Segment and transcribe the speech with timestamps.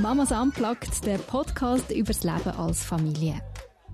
[0.00, 3.40] Mamas Unplugged, der Podcast über das Leben als Familie.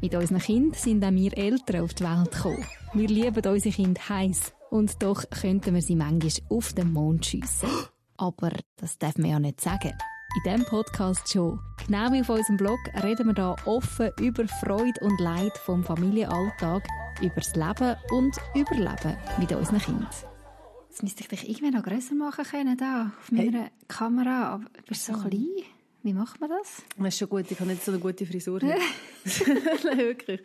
[0.00, 2.64] Mit unseren Kindern sind auch wir Eltern auf die Welt gekommen.
[2.94, 7.68] Wir lieben unsere Kinder heiß und doch könnten wir sie manchmal auf den Mond schiessen.
[8.16, 9.92] Aber das darf man ja nicht sagen.
[10.36, 11.60] In diesem Podcast schon.
[11.86, 16.82] Genau wie auf unserem Blog reden wir hier offen über Freude und Leid vom Familienalltag,
[17.20, 20.08] über das Leben und Überleben mit unseren Kindern.
[20.88, 23.70] Jetzt müsste ich dich irgendwie noch grösser machen können, da, auf meiner hey.
[23.86, 24.54] Kamera.
[24.54, 25.46] Aber du bist so klein.
[26.02, 26.82] Wie macht man das?
[26.96, 27.50] Das ist schon gut.
[27.50, 28.60] Ich habe nicht so eine gute Frisur.
[28.62, 28.78] Nein,
[29.98, 30.40] wirklich.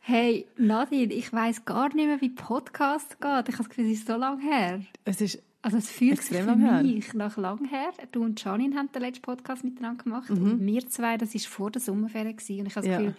[0.00, 3.48] Hey, Nadine, ich weiss gar nicht mehr, wie Podcast geht.
[3.48, 4.80] Ich habe das Gefühl, es ist so lange her.
[5.04, 7.14] Es ist also es fühlt sich für mich her.
[7.14, 7.92] nach lang her.
[8.10, 10.28] Du und Janine haben den letzten Podcast miteinander gemacht.
[10.28, 10.42] Mhm.
[10.42, 12.36] Und wir zwei, das war vor der Sommerferien.
[12.36, 12.60] Gewesen.
[12.60, 12.98] Und ich habe das ja.
[12.98, 13.16] Gefühl,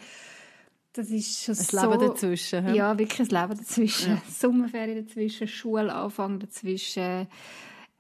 [0.92, 1.92] das ist schon ein so...
[1.92, 2.68] Leben dazwischen.
[2.68, 4.12] Ja, ja wirklich ein Leben dazwischen.
[4.12, 4.22] Ja.
[4.30, 7.28] Sommerferien dazwischen, Schulanfang dazwischen.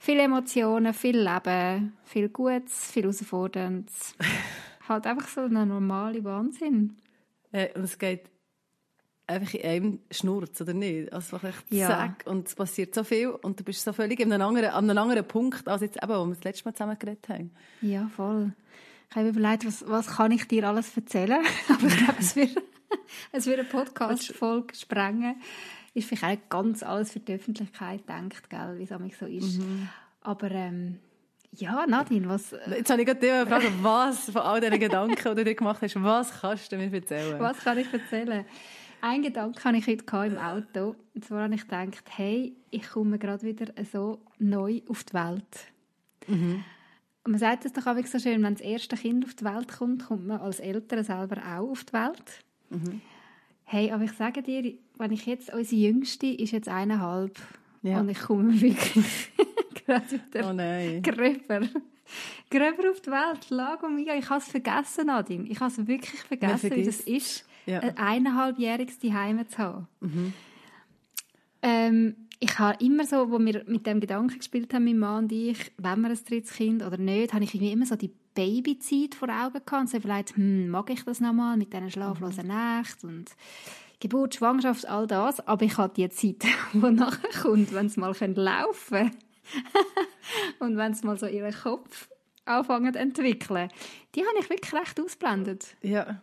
[0.05, 4.15] Viele Emotionen, viel Leben, viel Gutes, viel Herausforderndes.
[4.89, 6.97] halt einfach so ein normaler Wahnsinn.
[7.53, 8.29] Ja, und es geht
[9.27, 11.13] einfach in einem Schnurz, oder nicht?
[11.13, 11.87] Also wirklich ja.
[11.87, 14.89] zack, und es passiert so viel und du bist so völlig an einem anderen, an
[14.89, 17.51] einem anderen Punkt, als jetzt eben, wo wir das letzte Mal zusammen geredet haben.
[17.79, 18.51] Ja, voll.
[19.09, 21.45] Ich habe überlegt, was, was kann ich dir alles erzählen?
[21.69, 22.61] Aber ich glaube, es wird,
[23.31, 25.37] es wird eine Podcast-Folge sprengen
[25.93, 29.59] ist vielleicht auch nicht ganz alles für die Öffentlichkeit denkt, gell, wie es so ist.
[29.59, 29.89] Mhm.
[30.21, 30.99] Aber ähm,
[31.51, 32.55] ja, Nadine, was...
[32.67, 35.81] Jetzt habe ich gerade dir gefragt, was von all diesen Gedanken, die du dir gemacht
[35.81, 37.39] hast, was kannst du mir erzählen?
[37.39, 38.45] Was kann ich erzählen?
[39.01, 40.95] Ein Gedanke hatte ich heute im Auto.
[41.13, 45.71] Und zwar habe ich gedacht, hey, ich komme gerade wieder so neu auf die Welt.
[46.27, 46.63] Mhm.
[47.25, 50.07] Man sagt es doch auch so schön, wenn das erste Kind auf die Welt kommt,
[50.07, 52.43] kommt man als Eltern selber auch auf die Welt.
[52.69, 53.01] Mhm.
[53.73, 57.35] Hey, aber ich sage dir, wenn ich jetzt, unsere Jüngste ist jetzt eineinhalb
[57.81, 58.01] ja.
[58.01, 59.31] und ich komme wirklich
[59.83, 61.01] gerade wieder oh nein.
[61.01, 61.61] gröber,
[62.51, 64.07] gröber auf die Welt, lag um mich.
[64.09, 65.49] Ich habe es vergessen, Nadine.
[65.49, 67.79] Ich habe es wirklich vergessen, wie das ist, ja.
[67.79, 69.87] ein eineinhalbjähriges Heim zu haben.
[70.01, 70.33] Mhm.
[71.63, 75.31] Ähm, ich habe immer so, wo wir mit dem Gedanken gespielt haben, mein Mann und
[75.31, 79.15] ich, wenn wir ein drittes Kind oder nicht, habe ich irgendwie immer so die Babyzeit
[79.15, 82.53] vor Augen gehabt und so vielleicht, hm, mag ich das nochmal mit diesen schlaflosen mhm.
[82.53, 83.31] Nächten und
[83.99, 85.45] Geburt, Schwangerschaft, all das.
[85.47, 86.43] Aber ich habe die Zeit,
[86.73, 89.11] die nachher kommt, wenn sie mal laufen können.
[90.59, 92.09] und wenn sie mal so ihren Kopf
[92.45, 93.69] anfangen zu entwickeln.
[94.15, 95.75] Die habe ich wirklich recht ausblendet.
[95.81, 96.21] Ja.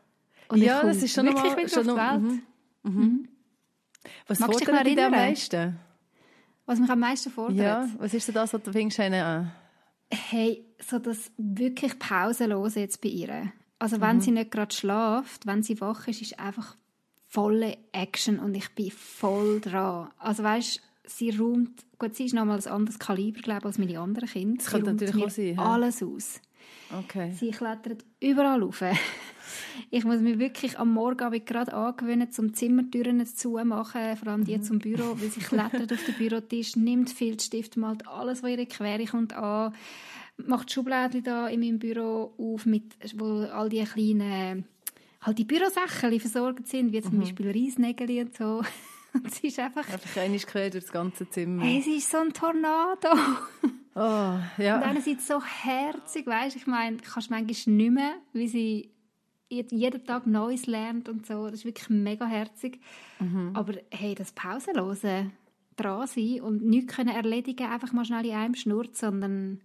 [0.48, 2.22] Und ja, das ist schon wirklich mal, schon auf die Welt.
[2.22, 2.42] Mhm.
[2.82, 3.00] Mhm.
[3.00, 3.28] mhm.
[4.26, 5.78] Was fordert dich am meisten?
[6.66, 7.56] Was mich am meisten fordert?
[7.58, 9.52] Ja, was ist so das, was du findest, an?
[10.12, 13.52] hey, so das wirklich pausenlos jetzt bei ihr.
[13.78, 14.20] Also wenn mhm.
[14.20, 16.76] sie nicht gerade schlaft, wenn sie wach ist, ist einfach
[17.28, 20.10] volle Action und ich bin voll dran.
[20.18, 24.00] Also weißt, sie räumt, gut, sie ist nochmal ein anderes Kaliber, glaube ich, als meine
[24.00, 24.56] anderen Kinder.
[24.58, 25.58] Das könnte natürlich auch sein.
[25.58, 26.40] Alles aus.
[27.04, 27.32] Okay.
[27.32, 28.82] Sie klettert überall rauf.
[29.90, 34.56] Ich muss mich wirklich am Morgen gerade angewöhnen, zum Zimmertüren zu machen, vor allem die
[34.56, 34.62] mhm.
[34.62, 39.04] zum Büro, weil sie klettert auf den Bürotisch, nimmt Filzstift, malt alles, was ihre Quere
[39.06, 39.74] kommt an,
[40.46, 42.84] macht Schubladen da in meinem Büro auf, mit,
[43.16, 44.64] wo all die kleinen,
[45.20, 47.20] halt die Bürosachen versorgt sind, wie zum mhm.
[47.20, 48.62] Beispiel Reisnägel und so.
[49.12, 49.88] Und sie ist einfach...
[49.88, 51.64] Einfach einmal quer durch das ganze Zimmer.
[51.64, 53.08] Hey, sie ist so ein Tornado.
[53.96, 54.76] Oh, ja.
[54.76, 58.90] Und einerseits so herzig, weißt ich meine, kannst manchmal nicht mehr, wie sie
[59.48, 61.46] jeden Tag Neues lernt und so.
[61.46, 62.80] Das ist wirklich mega herzig.
[63.18, 63.50] Mhm.
[63.54, 65.32] Aber hey, das Pausenlose,
[65.76, 69.60] dran sein und nichts können erledigen, einfach mal schnell in einem Schnurz, sondern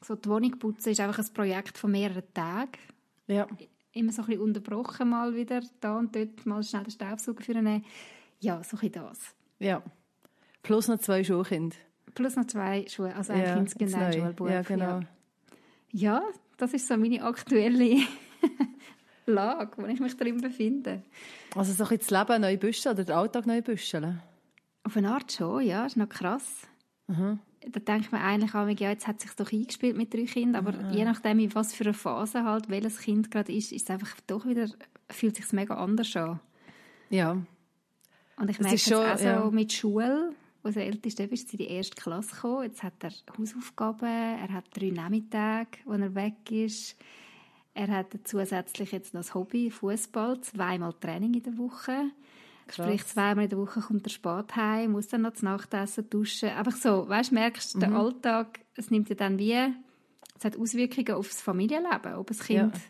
[0.00, 2.78] so die Wohnung putzen ist einfach ein Projekt von mehreren Tagen.
[3.26, 3.46] Ja.
[3.92, 7.56] Immer so ein bisschen unterbrochen mal wieder, da und dort mal schnell den Staubsauger für
[7.56, 7.82] eine.
[8.40, 9.34] Ja, so ein das.
[9.58, 9.82] Ja.
[10.62, 11.76] Plus noch zwei Schulkinder.
[12.14, 14.48] Plus noch zwei Schuhe, also ein ja, Kind, ein Schulbuch.
[14.48, 15.00] Ja, genau.
[15.00, 15.02] Ja.
[15.92, 16.22] ja,
[16.56, 18.02] das ist so meine aktuelle
[19.26, 21.02] Lage, wo ich mich drin befinde.
[21.54, 24.20] Also so ein das Leben neu büschen oder den Alltag neu büscheln?
[24.84, 25.82] Auf eine Art schon, ja.
[25.82, 26.66] Das ist noch krass.
[27.08, 27.40] Mhm.
[27.66, 30.76] Da denkt man eigentlich auch, ja, jetzt hat sich doch eingespielt mit drei Kindern, aber
[30.76, 30.92] mhm.
[30.92, 34.14] je nachdem, in was für eine Phase halt, welches Kind gerade ist, ist es einfach
[34.26, 34.68] doch wieder,
[35.10, 36.40] fühlt sich mega anders an.
[37.10, 37.36] Ja.
[38.36, 40.32] Und ich merke es schon, auch so mit Schule,
[40.62, 42.62] als er älteste ist in die erste Klasse gekommen.
[42.64, 46.96] Jetzt hat er Hausaufgaben, er hat drei Nachmittage, wo er weg ist.
[47.74, 52.10] Er hat zusätzlich jetzt noch das Hobby Fußball, zweimal Training in der Woche.
[52.68, 52.86] Krass.
[52.86, 56.50] Sprich, zweimal in der Woche kommt er spät heim, muss dann noch das Nachtessen duschen.
[56.50, 57.80] Einfach so, weißt, merkst du, mhm.
[57.80, 59.56] der Alltag, es nimmt ja dann wie,
[60.36, 62.80] es hat Auswirkungen auf das Familienleben, ob ein Kind ja.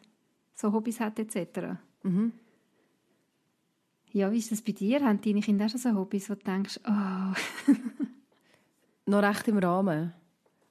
[0.54, 1.78] so Hobbys hat etc.
[2.02, 2.32] Mhm.
[4.10, 5.04] Ja, wie ist das bei dir?
[5.04, 7.72] Haben deine Kinder auch schon so Hobbys, wo du denkst, oh...
[9.06, 10.12] noch recht im Rahmen.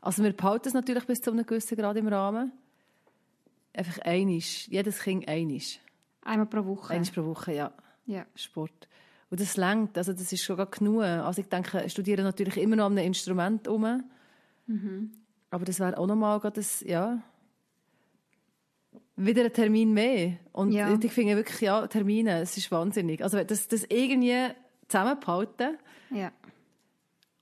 [0.02, 2.52] Also wir behalten es natürlich bis zu einem gewissen Grad im Rahmen.
[3.74, 5.80] Einfach einisch, jedes Kind einisch.
[6.22, 6.94] Einmal pro Woche?
[6.94, 7.74] Einisch pro Woche, ja.
[8.06, 8.26] Ja.
[8.36, 8.87] Sport.
[9.30, 11.04] Und das längt, also das ist schon genug.
[11.04, 14.04] Also ich denke, ich studiere natürlich immer noch an einem Instrument um.
[14.68, 15.12] Mhm.
[15.50, 17.22] Aber das wäre auch nochmal das, ja,
[19.18, 20.38] wieder ein Termin mehr.
[20.54, 20.98] Und ja.
[21.02, 23.24] ich finde wirklich, ja, Termine, es ist wahnsinnig.
[23.24, 24.54] Also das, das irgendwie
[24.88, 25.78] zusammenbehalten.
[26.12, 26.32] Ja.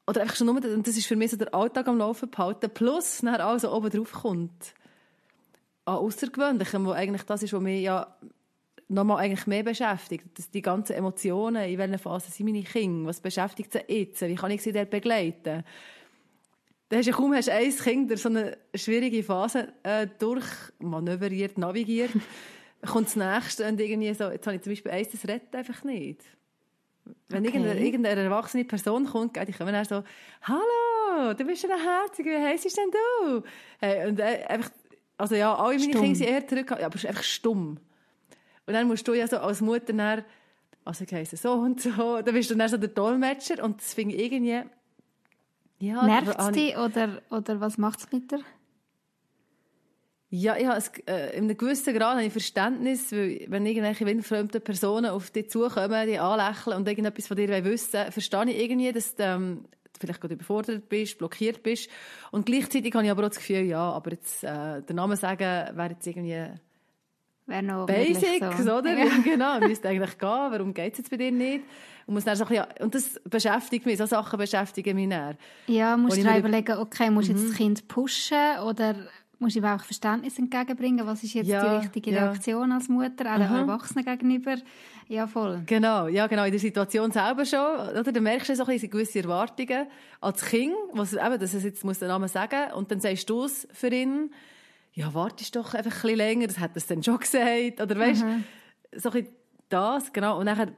[0.07, 3.23] Oder einfach schon nur, das ist für mich so der Alltag am Laufen behalten, plus
[3.23, 4.73] nachher auch so oben drauf kommt.
[5.85, 8.15] An Außergewöhnlichem, wo eigentlich das ist, was mich ja
[8.87, 10.25] nochmal eigentlich mehr beschäftigt.
[10.35, 14.35] Das, die ganzen Emotionen, in welcher Phase sind meine Kinder, was beschäftigt sie jetzt, wie
[14.35, 15.63] kann ich sie dort begleiten.
[16.89, 22.11] Da hast du kaum hast ein Kind durch so eine schwierige Phase äh, durchmanövriert, navigiert.
[22.85, 25.83] kommt das Nächste und irgendwie so, jetzt habe ich zum Beispiel eins, das rettet einfach
[25.83, 26.21] nicht.
[27.29, 27.57] Wenn okay.
[27.57, 30.03] irgendeine, irgendeine erwachsene Person kommt, die kommen dann so,
[30.43, 33.43] «Hallo, du bist eine Herzige, wie heisst denn du?»
[33.79, 34.71] hey, Und äh, einfach,
[35.17, 37.79] also ja, alle meine Kinder sind eher zurück, ja, aber es ist einfach stumm.
[38.65, 40.23] Und dann musst du ja so als Mutter dann,
[40.83, 43.93] also ich heisse so und so, dann bist du dann so der Dolmetscher und das
[43.93, 44.63] finde ich irgendwie,
[45.79, 46.05] ja.
[46.05, 48.39] Nervt es dich oder, oder was macht es mit dir?
[50.29, 54.05] Ja, ich habe es, äh, in einem gewissen Grad habe ich Verständnis, weil wenn irgendwelche
[54.05, 58.91] wildfremde Personen auf dich zukommen, die anlächeln und irgendetwas von dir wissen verstehe ich irgendwie,
[58.91, 59.65] dass du ähm,
[59.99, 61.89] vielleicht gerade überfordert bist, blockiert bist.
[62.31, 65.77] Und gleichzeitig habe ich aber auch das Gefühl, ja, aber jetzt äh, den Namen sagen
[65.77, 66.47] wäre jetzt irgendwie
[67.47, 68.77] Wäre noch Basics, so.
[68.77, 68.97] oder?
[68.97, 69.05] Ja.
[69.23, 70.29] Genau, müsste eigentlich gehen.
[70.29, 71.63] Warum geht es jetzt bei dir nicht?
[72.07, 75.37] Und, muss dann so ein bisschen, und das beschäftigt mich, so Sachen beschäftigen mich dann.
[75.67, 77.39] Ja, musst du dir überlegen, okay, musst du mhm.
[77.39, 78.95] jetzt das Kind pushen oder
[79.39, 81.05] musst du ihm auch Verständnis entgegenbringen?
[81.05, 82.75] Was ist jetzt ja, die richtige Reaktion ja.
[82.75, 84.55] als Mutter, auch den Erwachsenen gegenüber?
[85.07, 85.61] Ja, voll.
[85.67, 86.45] Genau, ja, genau.
[86.45, 88.03] In der Situation selber schon, oder?
[88.03, 89.87] Da merkst du so ein bisschen gewisse Erwartungen
[90.19, 93.43] als Kind, was eben, dass es jetzt muss der Name sagen, und dann sagst du
[93.43, 94.31] es für ihn
[94.95, 98.23] ja, wartest doch einfach ein bisschen länger, das hat er dann schon gesagt, oder weißt,
[98.23, 98.43] mhm.
[98.95, 99.27] so ein
[99.69, 100.73] das, genau, und nachher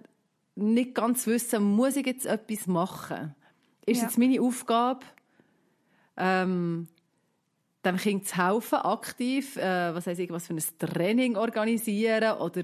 [0.55, 3.35] nicht ganz wissen, muss ich jetzt etwas machen?
[3.85, 4.07] Ist ja.
[4.07, 5.05] jetzt meine Aufgabe,
[6.15, 6.87] ähm,
[7.85, 12.63] dem Kind zu helfen, aktiv, äh, was heißt ich, was für ein Training organisieren oder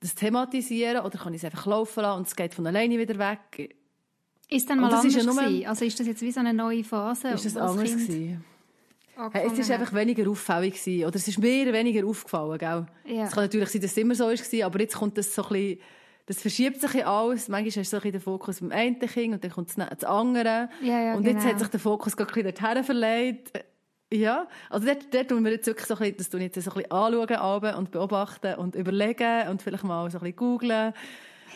[0.00, 3.18] das thematisieren oder kann ich es einfach laufen lassen und es geht von alleine wieder
[3.18, 3.76] weg?
[4.48, 6.82] Ist dann mal anders ist ja nur, Also ist das jetzt wie so eine neue
[6.82, 7.28] Phase?
[7.28, 8.08] Ist das anders kind?
[8.08, 8.44] gewesen?
[9.32, 11.06] Hey, es war einfach weniger auffällig gewesen.
[11.06, 12.86] Oder es ist mir weniger aufgefallen, gell?
[13.06, 13.24] Ja.
[13.24, 15.48] Es kann natürlich sein, dass es immer so war, aber jetzt kommt das so ein
[15.48, 15.80] bisschen,
[16.26, 17.48] das verschiebt sich alles.
[17.48, 20.68] Manchmal hast du so ein den Fokus beim einen Kind und dann kommt das andere.
[20.82, 21.38] Ja, ja, und genau.
[21.38, 23.52] jetzt hat sich der Fokus gerade ein bisschen dorthin verlegt.
[24.12, 26.70] Ja, also dort, dort tun wir jetzt wirklich so ein bisschen, das tun jetzt so
[26.70, 30.92] ein bisschen anschauen und beobachten und überlegen und vielleicht mal so ein bisschen googlen.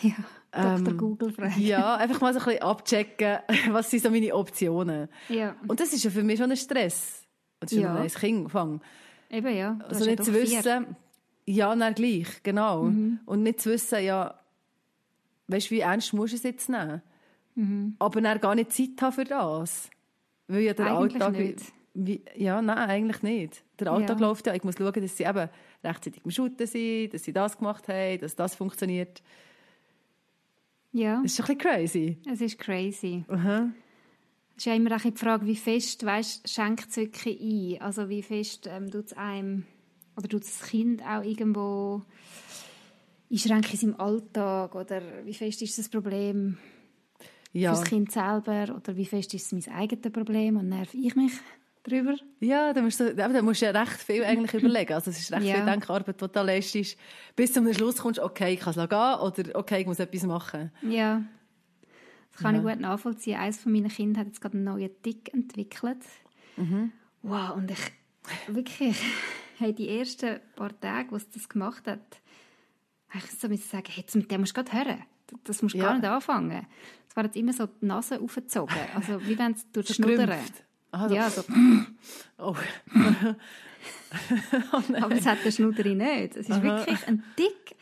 [0.02, 0.14] Ja,
[0.50, 0.88] Dr.
[0.88, 1.60] Ähm, Google fragen.
[1.60, 3.38] Ja, einfach mal so ein bisschen abchecken,
[3.70, 5.08] was sind so meine Optionen.
[5.28, 5.54] Ja.
[5.68, 7.19] Und das ist ja für mich schon ein Stress.
[7.60, 7.94] Das ist ja.
[7.94, 8.80] ein Kind gefangen.
[9.30, 9.74] Eben, ja.
[9.74, 10.62] Du also nicht zu wissen,
[11.44, 11.54] vier.
[11.54, 12.84] ja, dann gleich, genau.
[12.84, 13.20] Mhm.
[13.26, 14.34] Und nicht zu wissen, ja,
[15.48, 17.02] weißt du, wie ernst musst du es jetzt nehmen?
[17.54, 17.96] Mhm.
[17.98, 19.90] Aber dann gar nicht Zeit haben für das.
[20.48, 21.38] Weil ja der eigentlich Alltag...
[21.38, 21.72] Nicht.
[21.92, 23.64] Wie, ja, nein, eigentlich nicht.
[23.80, 24.26] Der Alltag ja.
[24.28, 24.54] läuft ja.
[24.54, 25.48] Ich muss schauen, dass sie eben
[25.82, 29.22] rechtzeitig im Shooten sind, dass sie das gemacht haben, dass das funktioniert.
[30.92, 31.20] Ja.
[31.22, 32.18] Das ist ein bisschen crazy.
[32.30, 33.24] Es ist crazy.
[33.28, 33.70] Uh
[34.60, 37.80] ist ja immer die Frage, wie fest weißt, schenkt es wirklich ein?
[37.80, 39.64] Also wie fest ähm, tut es einem
[40.16, 42.02] oder tut das Kind auch irgendwo
[43.32, 46.58] einschränken in seinem Alltag oder wie fest ist das Problem
[47.54, 47.72] ja.
[47.72, 51.16] für das Kind selber oder wie fest ist es mein eigenes Problem und nerv ich
[51.16, 51.32] mich
[51.82, 52.16] darüber?
[52.40, 54.92] Ja, da musst du, da musst du ja recht viel eigentlich überlegen.
[54.92, 55.54] Also es ist recht ja.
[55.54, 56.98] viel Denkarbeit, die du da leistest,
[57.34, 60.70] bis zum Schluss kommst, okay, ich kann es gehen oder okay, ich muss etwas machen.
[60.82, 61.22] Ja.
[62.32, 62.60] Das kann ja.
[62.60, 63.38] ich gut nachvollziehen.
[63.38, 66.04] Eines von meinen Kindern hat jetzt gerade einen neuen Tick entwickelt.
[66.56, 66.92] Mhm.
[67.22, 67.80] Wow, und ich
[68.46, 68.96] wirklich,
[69.58, 72.20] hey, die ersten paar Tage, wo es das gemacht hat,
[73.14, 75.02] ich so müssen sagen, hey, mit dem musst du gerade hören.
[75.44, 75.84] Das musst du ja.
[75.84, 76.66] gar nicht anfangen.
[77.08, 78.76] Es war jetzt immer so die Nase aufgezogen.
[78.94, 80.38] Also wie wenn es durch Schnuddern.
[80.92, 81.14] Also.
[81.14, 81.42] Ja, so.
[82.38, 82.56] oh.
[84.72, 86.36] oh Aber das hat der Schnudderi nicht.
[86.36, 86.62] Es ist Aha.
[86.62, 87.76] wirklich ein Tick.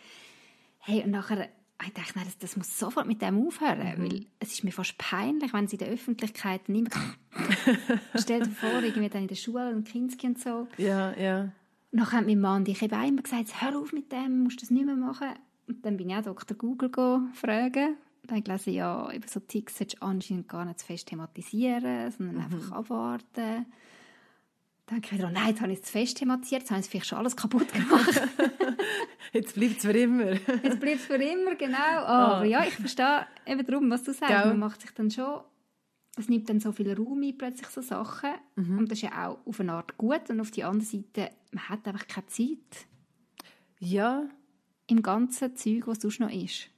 [0.78, 1.49] Hey, und nachher
[1.87, 4.03] ich dachte, nein, das, das, muss sofort mit dem aufhören, mhm.
[4.03, 7.99] weil es ist mir fast peinlich, wenn sie in der Öffentlichkeit nicht mehr...
[8.21, 10.67] Stell dir vor, irgendwie dann in der Schule und Kinski und so.
[10.77, 11.53] Ja, ja.
[11.93, 14.87] Nachher hat mein Mann ich eben immer gesagt, hör auf mit dem, musst das nicht
[14.87, 15.29] mehr machen.
[15.69, 16.57] Und dann bin ich auch Dr.
[16.57, 16.91] Google
[17.33, 17.97] fragen.
[18.23, 21.09] Dann habe ich gelesen, ja, über so Ticks solltest du anscheinend gar nicht zu fest
[21.09, 22.43] thematisieren, sondern mhm.
[22.43, 23.25] einfach abwarten.
[23.35, 23.67] Dann
[24.91, 26.87] denke ich wieder, oh nein, jetzt habe ich es zu fest thematisiert, jetzt habe ich
[26.87, 28.21] vielleicht schon alles kaputt gemacht.
[29.33, 30.33] jetzt bleibt es für immer.
[30.33, 31.77] jetzt bleibt es für immer, genau.
[31.79, 32.37] Oh, ah.
[32.37, 34.35] Aber ja, ich verstehe eben darum, was du sagst.
[34.35, 34.47] Gell?
[34.47, 35.41] Man macht sich dann schon
[36.19, 38.31] es nimmt dann so viel Raum ein, plötzlich so Sachen.
[38.57, 38.79] Mhm.
[38.79, 40.29] Und das ist ja auch auf eine Art gut.
[40.29, 42.87] Und auf die andere Seite, man hat einfach keine Zeit.
[43.79, 44.29] Ja.
[44.89, 46.71] Im ganzen Zeug, was sonst noch ist.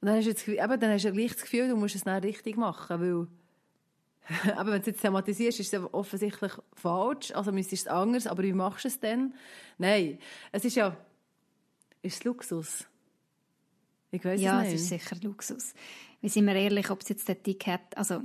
[0.00, 2.04] Und dann hast du, jetzt, eben, dann hast du gleich das Gefühl, du musst es
[2.04, 3.26] dann richtig machen, weil
[4.56, 8.26] aber wenn du es jetzt thematisierst, ist es offensichtlich falsch, also müsstest du es anders,
[8.26, 9.34] aber wie machst du es denn?
[9.78, 10.18] Nein,
[10.52, 10.96] es ist ja,
[12.02, 12.86] ist es Luxus?
[14.10, 14.70] Ich weiß ja, es nicht.
[14.70, 15.74] Ja, es ist sicher Luxus.
[16.20, 18.22] Wir sind wir ehrlich, ob es jetzt der Tick hat, also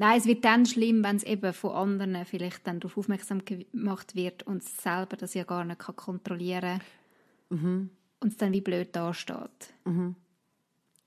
[0.00, 4.14] Nein, es wird dann schlimm, wenn es eben von anderen vielleicht dann darauf aufmerksam gemacht
[4.14, 6.80] wird und es selber das ja gar nicht kontrollieren
[7.48, 7.58] kann.
[7.58, 7.90] Mhm.
[8.20, 9.74] Und es dann wie blöd dasteht.
[9.84, 10.14] Mhm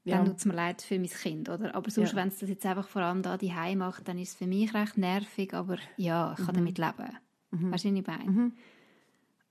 [0.03, 0.17] ja.
[0.17, 1.75] dann tut es mir leid für mein Kind, oder?
[1.75, 2.15] Aber sonst, ja.
[2.15, 4.74] wenn es das jetzt einfach vor allem da die macht, dann ist es für mich
[4.74, 6.60] recht nervig, aber ja, ich kann mhm.
[6.60, 7.17] damit leben.
[7.51, 7.72] Mhm.
[7.72, 8.31] Weißt du, ich meine?
[8.31, 8.53] Mhm.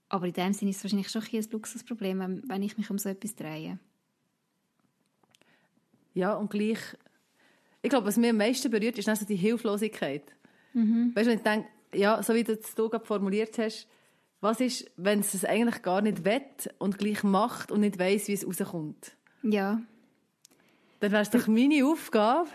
[0.09, 3.09] Aber in dem Sinne ist es wahrscheinlich schon ein Luxusproblem, wenn ich mich um so
[3.09, 3.79] etwas drehe.
[6.15, 6.81] Ja, und gleich,
[7.83, 10.35] ich glaube, was mir am meisten berührt, ist also die Hilflosigkeit.
[10.73, 11.13] Mhm.
[11.15, 13.87] Weißt du, wenn ich denke, ja, so wie du es gerade formuliert hast,
[14.41, 16.41] was ist, wenn es es eigentlich gar nicht will
[16.79, 19.17] und gleich macht und nicht weiß, wie es rauskommt?
[19.43, 19.81] Ja.
[21.01, 22.49] Dann wäre es doch meine Aufgabe,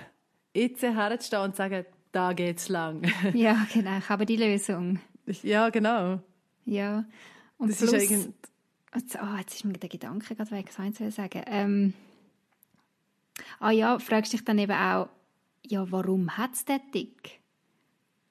[0.54, 3.02] jetzt herzustehen und zu sagen, da geht's lang.
[3.34, 3.98] ja, genau.
[3.98, 5.00] Ich habe die Lösung.
[5.44, 6.22] Ja, genau.
[6.66, 7.06] Ja.
[7.58, 8.30] Und das plus, ist.
[8.92, 11.94] Also, oh, jetzt ist mir der Gedanke gerade weg, was ich sagen ähm,
[13.60, 15.10] Ah ja, fragst dich dann eben auch,
[15.64, 17.42] ja, warum hat es den Tick?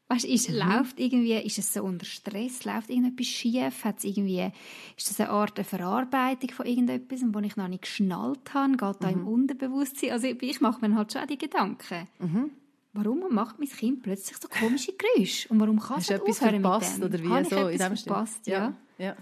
[0.09, 0.57] Weißt, ist, mhm.
[0.57, 4.51] läuft irgendwie, ist es so unter Stress, läuft irgendetwas schief, hat irgendwie,
[4.99, 8.97] ist das eine Art eine Verarbeitung von irgendetwas, wo ich noch nicht geschnallt habe, geht
[9.01, 9.21] da mhm.
[9.21, 12.07] im Unterbewusstsein, also ich mache mir halt schon auch die Gedanken.
[12.19, 12.51] Mhm.
[12.93, 15.49] Warum macht mein Kind plötzlich so komische Geräusche?
[15.49, 17.45] Und warum kann es nicht etwas verpasst, oder wie?
[17.49, 18.75] So, ich etwas verpasst, ja.
[18.99, 19.17] Ja.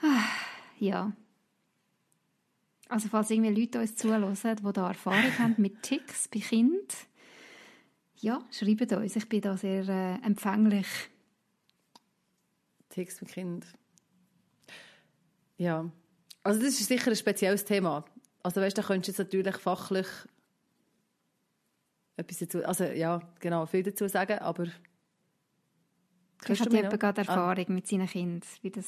[0.00, 0.24] ja.
[0.78, 1.12] ja.
[2.88, 6.86] Also falls irgendwie Leute uns zuhören, die da Erfahrung haben mit Ticks bei Kindern,
[8.24, 9.16] ja, schreibt uns.
[9.16, 10.86] Ich bin da sehr äh, empfänglich.
[12.88, 13.66] Text mit Kind.
[15.58, 15.90] Ja.
[16.42, 18.04] Also das ist sicher ein spezielles Thema.
[18.42, 20.06] Also weißt, da könntest du jetzt natürlich fachlich
[22.16, 24.66] etwas dazu, also ja, genau, viel dazu sagen, aber
[26.38, 27.24] Vielleicht hat jemand gerade ah.
[27.24, 27.72] Erfahrung ah.
[27.72, 28.86] mit seinen Kindern, wie das,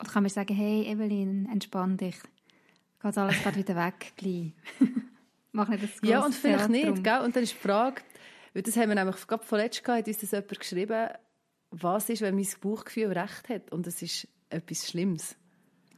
[0.00, 2.16] oder kann man sagen, hey Evelyn, entspann dich,
[3.00, 4.52] geht alles gerade wieder weg, gleich.
[5.52, 7.20] Mach nicht das Ja, und vielleicht nicht, gell?
[7.20, 8.02] Und dann ist die Frage,
[8.56, 11.08] weil das haben wir nämlich gerade vorletzt gehabt, hat uns das jemand geschrieben,
[11.72, 15.36] was ist, wenn mein Bauchgefühl recht hat und es ist etwas Schlimmes.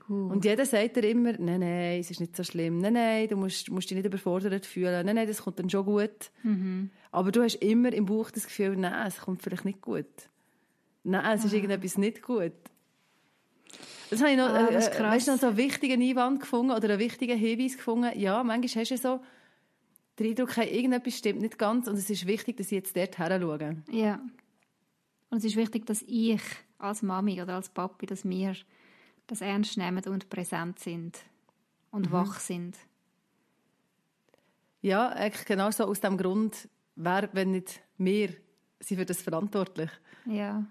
[0.08, 0.32] Uh.
[0.32, 3.36] Und jeder sagt dir immer, nein, nein, es ist nicht so schlimm, nein, nein, du
[3.36, 6.32] musst, musst dich nicht überfordert fühlen, nein, nein, das kommt dann schon gut.
[6.42, 6.90] Mhm.
[7.12, 10.06] Aber du hast immer im Bauch das Gefühl, nein, es kommt vielleicht nicht gut.
[11.04, 11.54] Nein, es ist ah.
[11.54, 12.54] irgendetwas nicht gut.
[14.10, 16.88] Das habe ich noch, ah, äh, äh weißt, noch so einen wichtigen Einwand gefunden oder
[16.88, 18.18] einen wichtigen Hinweis gefunden.
[18.18, 19.20] Ja, manchmal hast du so
[20.18, 23.18] der Eindruck, hey, irgendetwas stimmt nicht ganz und es ist wichtig, dass ich jetzt dort
[23.18, 23.82] her schaue.
[23.90, 24.20] Ja.
[25.30, 26.42] Und es ist wichtig, dass ich
[26.78, 28.54] als Mami oder als Papi, dass wir
[29.26, 31.18] das ernst nehmen und präsent sind
[31.90, 32.12] und mhm.
[32.12, 32.76] wach sind.
[34.80, 38.34] Ja, eigentlich genau so aus dem Grund, wer, wenn nicht wir,
[38.80, 39.90] sind für das verantwortlich.
[40.24, 40.64] Ja.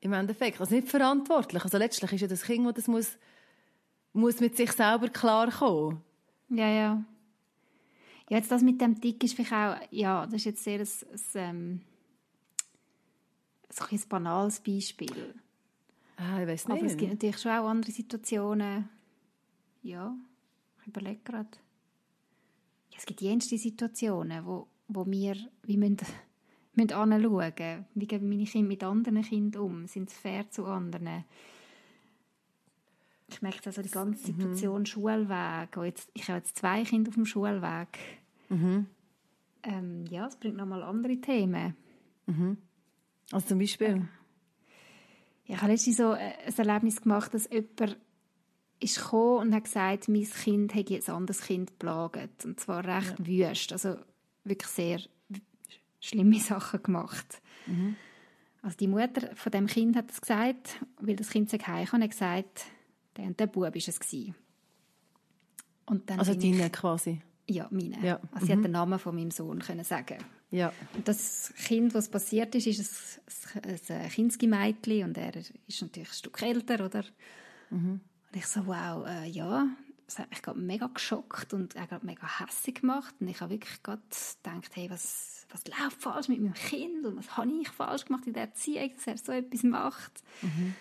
[0.00, 0.60] Im Endeffekt.
[0.60, 1.62] Also nicht verantwortlich.
[1.62, 3.16] Also letztlich ist ja das Kind, das muss,
[4.12, 6.02] muss mit sich selber klarkommen.
[6.50, 7.04] Ja, ja.
[8.28, 10.86] Ja, jetzt das mit dem Dick ist vielleicht auch, ja, das ist jetzt sehr ein,
[10.86, 11.80] ein, ähm,
[13.68, 15.34] ein, ein banales Beispiel.
[16.16, 16.78] Ah, ich weiß nicht.
[16.78, 18.88] Aber es gibt natürlich schon auch andere Situationen.
[19.82, 20.14] Ja,
[20.80, 21.48] ich überlege gerade.
[22.90, 25.98] Ja, es gibt jenste Situationen, wo, wo wir wie müssen,
[26.74, 31.24] müssen anschauen, wie gehen meine Kinder mit anderen Kindern um, sind sie fair zu anderen.
[33.30, 34.36] Ich merke also die ganze mhm.
[34.36, 34.86] Situation mhm.
[34.86, 35.76] Schulweg.
[35.84, 37.98] Jetzt, ich habe jetzt zwei Kinder auf dem Schulweg.
[38.48, 38.86] Mhm.
[39.62, 41.76] Ähm, ja, es bringt nochmal andere Themen.
[42.26, 42.56] Mhm.
[43.30, 44.08] Also zum Beispiel?
[45.44, 47.98] Ja, ich habe letztens so äh, ein Erlebnis gemacht, dass jemand
[48.80, 53.18] ist gekommen und hat gesagt, mein Kind hätte ein anderes Kind plagt Und zwar recht
[53.18, 53.50] ja.
[53.50, 53.72] wüst.
[53.72, 53.96] Also
[54.44, 55.00] wirklich sehr
[56.00, 57.42] schlimme Sachen gemacht.
[57.66, 57.96] Mhm.
[58.62, 62.02] Also die Mutter von dem Kind hat das gesagt, weil das Kind sich heim und
[62.02, 62.66] hat gesagt,
[63.18, 64.34] der und der Bub war es gewesen.
[65.86, 67.20] Und dann also deine quasi?
[67.46, 67.98] Ja, meine.
[68.04, 68.20] Ja.
[68.32, 68.58] Also sie mhm.
[68.58, 70.18] hat den Namen von meinem Sohn können sagen.
[70.50, 70.72] Ja.
[70.94, 73.20] Und das Kind, was passiert ist, ist
[73.62, 77.04] ein, ein Kindsmädchen und er ist natürlich ein Stück älter, oder?
[77.70, 78.00] Mhm.
[78.30, 79.66] Und ich so, wow, äh, ja,
[80.06, 83.52] das hat mich gerade mega geschockt und er gerade mega hässlich gemacht und ich habe
[83.52, 84.02] wirklich gerade
[84.42, 88.26] gedacht, hey, was, was läuft falsch mit meinem Kind und was habe ich falsch gemacht
[88.26, 90.22] in der Erziehung, dass er so etwas macht.
[90.42, 90.74] Mhm.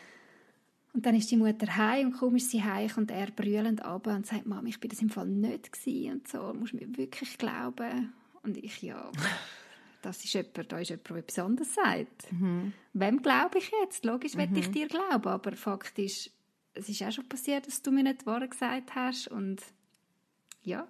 [0.97, 4.25] Und dann ist die Mutter heim und ist sie heim und er brüllend ab und
[4.25, 8.15] sagt, Mama, ich bin das im Fall nicht gewesen und so, musst mir wirklich glauben.
[8.41, 9.11] Und ich, ja,
[10.01, 12.31] das ist jemand, da ist jemand, der etwas anderes sagt.
[12.31, 12.73] Mhm.
[12.93, 14.05] Wem glaube ich jetzt?
[14.05, 14.39] Logisch mhm.
[14.39, 16.31] werde ich dir glauben, aber faktisch,
[16.73, 19.61] es ist auch schon passiert, dass du mir nicht die Wahrheit gesagt hast und
[20.63, 20.87] ja.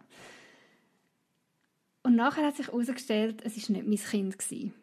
[2.03, 4.39] Und nachher hat sich herausgestellt, es war nicht mein Kind.
[4.39, 4.73] Gewesen.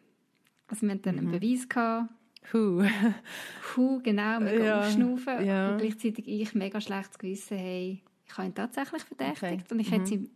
[0.67, 1.39] Also wir hatten dann einen mhm.
[1.39, 1.67] Beweis.
[1.67, 2.13] Gehabt.
[2.53, 2.83] Hu.
[3.75, 4.79] Hu, genau, mega ja.
[4.81, 5.45] aufschnaufen.
[5.45, 5.71] Ja.
[5.71, 9.43] Und gleichzeitig ich mega schlechtes Gewissen, hey, ich habe ihn tatsächlich verdächtigt.
[9.43, 9.63] Okay.
[9.71, 9.93] Und ich mhm.
[9.93, 10.29] hätte ihm,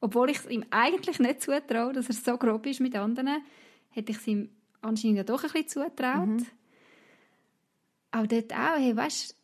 [0.00, 3.42] obwohl ich es ihm eigentlich nicht zutraue, dass er so grob ist mit anderen,
[3.90, 4.50] hätte ich es ihm
[4.82, 6.26] anscheinend ja doch ein bisschen zutraut.
[6.26, 6.46] Mhm.
[8.10, 9.36] Aber dort auch, hey, weißt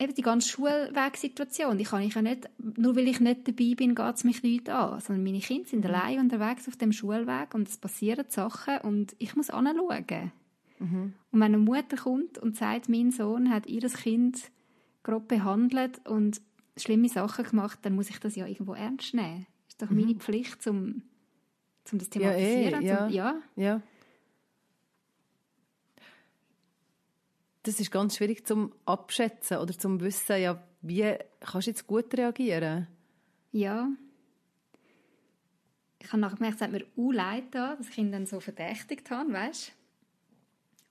[0.00, 3.94] eben die ganze Schulwegsituation, die kann ich ja nicht, nur weil ich nicht dabei bin,
[3.94, 5.90] geht es mich nicht an, sondern meine Kinder sind mhm.
[5.90, 10.32] allein unterwegs auf dem Schulweg und es passieren Sachen und ich muss anschauen.
[10.80, 11.14] Mhm.
[11.30, 14.50] Und wenn eine Mutter kommt und sagt, mein Sohn hat ihr Kind
[15.02, 16.40] grob behandelt und
[16.76, 19.46] schlimme Sachen gemacht, dann muss ich das ja irgendwo ernst nehmen.
[19.66, 20.00] Das ist doch mhm.
[20.00, 21.02] meine Pflicht, um,
[21.92, 22.82] um das thematisieren.
[22.82, 22.98] Ja, eh, ja.
[22.98, 23.42] Zum, ja.
[23.56, 23.82] ja.
[27.62, 32.12] das ist ganz schwierig zum abschätzen oder zum wissen, ja, wie kannst du jetzt gut
[32.14, 32.86] reagieren?
[33.52, 33.88] Ja.
[35.98, 38.40] Ich habe nachher gemerkt, es hat mir auch leid da, dass ich ihn dann so
[38.40, 39.72] verdächtigt habe, weißt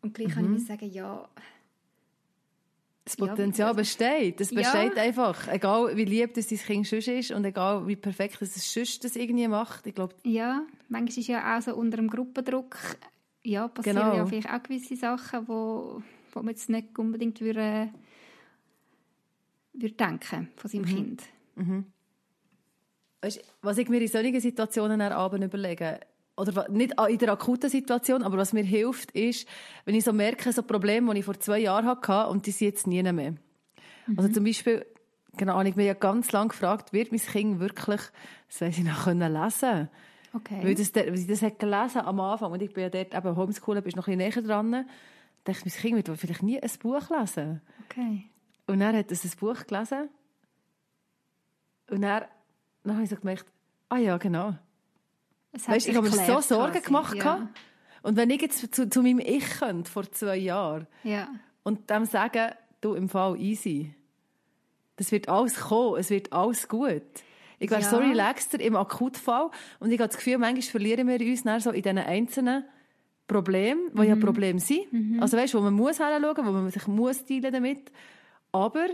[0.01, 0.34] Und gleich mhm.
[0.34, 1.27] kann ich mir sagen, ja...
[3.06, 4.39] Das Potenzial ja, besteht.
[4.39, 5.01] Es besteht ja.
[5.01, 5.48] einfach.
[5.48, 9.15] Egal wie lieb das dein Kind sonst ist und egal wie perfekt es sonst das
[9.15, 9.88] irgendwie macht.
[9.88, 10.13] Ich glaube...
[10.24, 12.77] Ja, manchmal ist ja auch so unter dem Gruppendruck
[13.44, 14.15] ja, passieren genau.
[14.15, 16.03] ja vielleicht auch gewisse Sachen, die
[16.34, 17.89] wo man jetzt nicht unbedingt würde,
[19.74, 20.96] würde denken von seinem mhm.
[20.96, 21.24] Kind.
[21.56, 21.86] Mhm.
[23.22, 26.00] Weißt, was ich mir in solchen Situationen Abend überlege,
[26.39, 29.48] oder nicht in der akuten Situation, aber was mir hilft, ist,
[29.86, 32.67] wenn ich so merke, so Probleme, die ich vor zwei Jahren hatte und die sind
[32.67, 33.31] jetzt nie mehr.
[33.31, 33.38] Mhm.
[34.17, 34.86] Also zum Beispiel,
[35.38, 38.01] genau, ich mir ja ganz lange gefragt, wird mein Kind wirklich,
[38.48, 39.89] das weiß ich noch, können lesen
[40.31, 40.60] Okay.
[40.62, 43.36] Weil, das, weil ich das hat gelesen am Anfang und ich bin ja dort eben
[43.36, 44.86] Homeschoolen, bist noch ein bisschen näher dran
[45.43, 47.62] dachte ich, mein Kind wird vielleicht nie ein Buch lesen.
[47.86, 48.29] Okay.
[48.67, 50.10] Und dann hat er ein Buch gelesen.
[51.89, 52.25] Und dann,
[52.84, 53.45] dann habe ich so gemerkt,
[53.89, 54.56] ah ja, genau.
[55.51, 56.85] Weißt, ich habe mir so Sorgen quasi.
[56.85, 57.15] gemacht.
[57.15, 57.49] Ja.
[58.01, 61.27] Und wenn ich jetzt zu, zu meinem Ich könnte, vor zwei Jahren, ja.
[61.63, 63.93] und dem sagen, du im Fall easy,
[64.95, 67.03] das wird alles kommen, es wird alles gut.
[67.59, 67.89] Ich wäre ja.
[67.89, 71.71] so relaxter im Akutfall und ich habe das Gefühl, manchmal verlieren wir uns dann so
[71.71, 72.63] in diesen einzelnen
[73.27, 74.07] Probleme, die mhm.
[74.07, 74.91] ja Probleme sind.
[74.91, 75.21] Mhm.
[75.21, 77.91] Also weißt, wo man muss hinschauen, wo man sich muss teilen damit.
[78.51, 78.88] Aber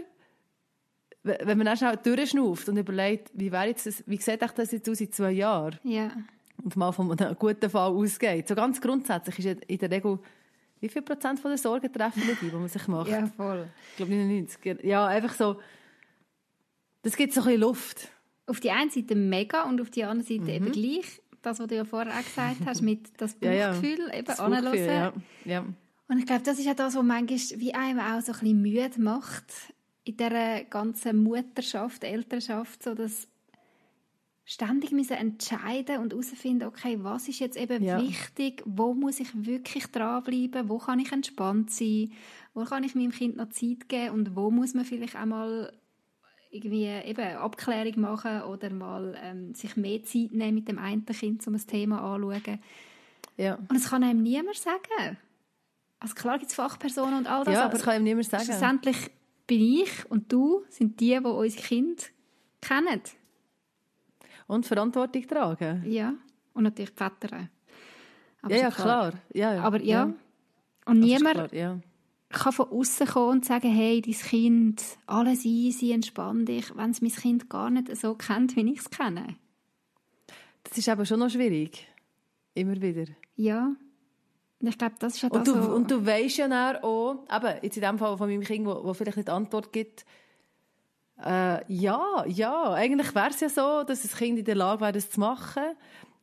[1.23, 4.89] wenn man dann schnell durchschnauft und überlegt, wie wäre jetzt das, wie sieht das jetzt
[4.89, 5.79] aus in zwei Jahren?
[5.83, 6.11] Ja.
[6.63, 8.47] Und mal von einem guten Fall ausgeht.
[8.47, 10.19] So ganz grundsätzlich ist in der Regel,
[10.79, 13.09] wie viel Prozent von den Sorgen treffen die, die man sich macht?
[13.09, 13.67] Ja, voll.
[13.91, 14.83] Ich glaube 99.
[14.83, 15.59] Ja, einfach so,
[17.01, 18.09] das gibt so ein bisschen Luft.
[18.47, 20.49] Auf die einen Seite mega und auf die andere Seite mhm.
[20.49, 24.13] eben gleich das, was du ja vorher auch gesagt hast, mit das Bauchgefühl ja, ja.
[24.13, 25.13] eben das ja.
[25.45, 25.65] ja.
[26.07, 28.61] Und ich glaube, das ist ja das, was manchmal wie einem auch so ein bisschen
[28.61, 29.45] müde macht
[30.03, 33.27] in dieser ganzen Mutterschaft, Elternschaft, so dass
[34.45, 37.99] ständig müssen entscheiden und herausfinden, okay, was ist jetzt eben ja.
[37.99, 42.12] wichtig, wo muss ich wirklich dranbleiben, wo kann ich entspannt sein,
[42.53, 45.73] wo kann ich meinem Kind noch Zeit geben und wo muss man vielleicht auch mal
[46.51, 51.45] irgendwie eben Abklärung machen oder mal ähm, sich mehr Zeit nehmen mit dem einen Kind,
[51.47, 52.60] um ein Thema anzuschauen.
[53.38, 53.55] Ja.
[53.55, 55.17] Und es kann einem niemand sagen.
[55.99, 58.45] Also klar gibt es Fachpersonen und all das, ja, aber das kann einem niemand sagen.
[58.45, 59.10] schlussendlich
[59.47, 62.03] bin ich und du sind die, die unsere Kinder
[62.62, 63.01] kennen.
[64.47, 65.84] Und Verantwortung tragen.
[65.86, 66.13] Ja,
[66.53, 67.49] und natürlich die Väter.
[68.47, 69.13] ja, ja, klar.
[69.34, 69.63] Ja, ja.
[69.63, 70.13] Aber ja, ja.
[70.86, 71.34] und niemand...
[71.34, 71.79] Klar, ja
[72.36, 77.01] kann von außen kommen und sagen, hey, dein Kind, alles easy, entspann dich, wenn es
[77.01, 79.36] mein Kind gar nicht so kennt, wie ich es kenne.
[80.63, 81.88] Das ist aber schon noch schwierig.
[82.53, 83.05] Immer wieder.
[83.36, 83.75] Ja.
[84.60, 87.60] Und ich glaube, das ist ja das, und du, und du weißt ja auch, eben,
[87.62, 90.05] jetzt in dem Fall von meinem Kind, wo, wo vielleicht nicht Antwort gibt,
[91.23, 94.91] äh, ja, ja, eigentlich wäre es ja so, dass das Kind in der Lage wäre,
[94.93, 95.63] das zu machen.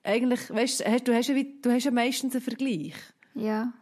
[0.02, 2.94] Eigentlich, weißt du, hast ja, du hast ja meistens einen Vergleich.
[3.35, 3.72] Ja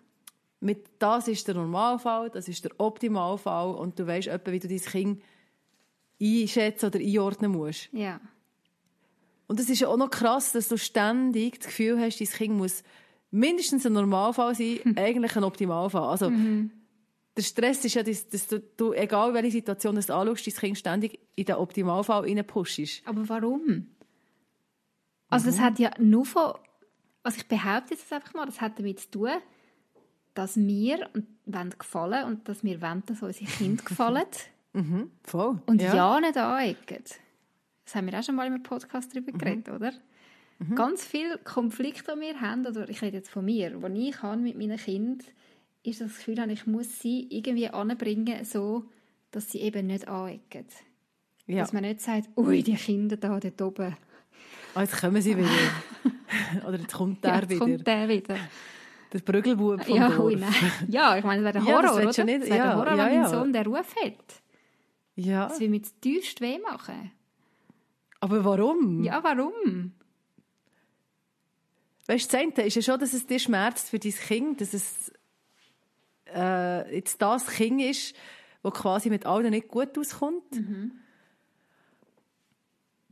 [0.60, 4.68] mit das ist der Normalfall, das ist der Optimalfall und du weißt etwa, wie du
[4.68, 5.22] dein Kind
[6.20, 7.88] einschätzen oder einordnen musst.
[7.92, 8.20] Ja.
[9.46, 12.56] Und es ist ja auch noch krass, dass du ständig das Gefühl hast, dein Kind
[12.56, 12.84] muss
[13.30, 16.08] mindestens ein Normalfall sein, eigentlich ein Optimalfall.
[16.08, 16.70] Also, mhm.
[17.36, 20.78] Der Stress ist ja, dass, dass du, du, egal welche Situation du anschaust, dein Kind
[20.78, 23.02] ständig in den Optimalfall reinpushst.
[23.04, 23.86] Aber warum?
[25.28, 25.50] Also, mhm.
[25.50, 26.54] das hat ja nur von,
[27.22, 29.30] also ich behaupte jetzt einfach mal, das hat damit zu tun,
[30.34, 31.08] dass wir
[31.46, 34.26] wollen gefallen und dass wir wollen, dass unsere Kinder gefallen.
[34.72, 35.60] Mhm, voll.
[35.66, 37.04] Und ja, ja nicht anecken.
[37.84, 39.38] Das haben wir auch schon mal im Podcast darüber mhm.
[39.38, 39.92] geredet, oder?
[40.58, 40.74] Mhm.
[40.74, 44.40] Ganz viele Konflikte, die wir haben, oder ich rede jetzt von mir, die ich habe
[44.40, 45.26] mit meinen Kindern,
[45.82, 48.84] ist das Gefühl, ich muss sie irgendwie anbringen, so,
[49.30, 50.66] dass sie eben nicht anecken.
[51.46, 51.60] Ja.
[51.60, 53.96] Dass man nicht sagt, ui, die Kinder da dort oben.
[54.74, 55.48] Oh, jetzt kommen sie wieder.
[56.68, 57.58] Oder jetzt kommt der ja, jetzt wieder.
[57.60, 58.36] kommt der wieder.
[59.12, 60.20] Der Brügelbub vom ja, Dorf.
[60.20, 60.38] Ui,
[60.88, 62.24] ja, ich meine, das wäre der Horror, ja, das oder?
[62.24, 64.42] Nicht, das wäre ja, der Horror, ja, wenn mein Sohn den Ruf hat.
[65.16, 65.48] Ja.
[65.48, 67.10] Das will mir das teuerste weh machen.
[68.20, 69.02] Aber warum?
[69.02, 69.92] Ja, warum?
[72.06, 74.74] Weißt du, das eine ist ja schon, dass es dir schmerzt für dein Kind, dass
[74.74, 75.12] es
[76.34, 78.14] äh, jetzt das Kind ist,
[78.62, 80.52] das quasi mit allen nicht gut auskommt.
[80.52, 80.92] Mhm.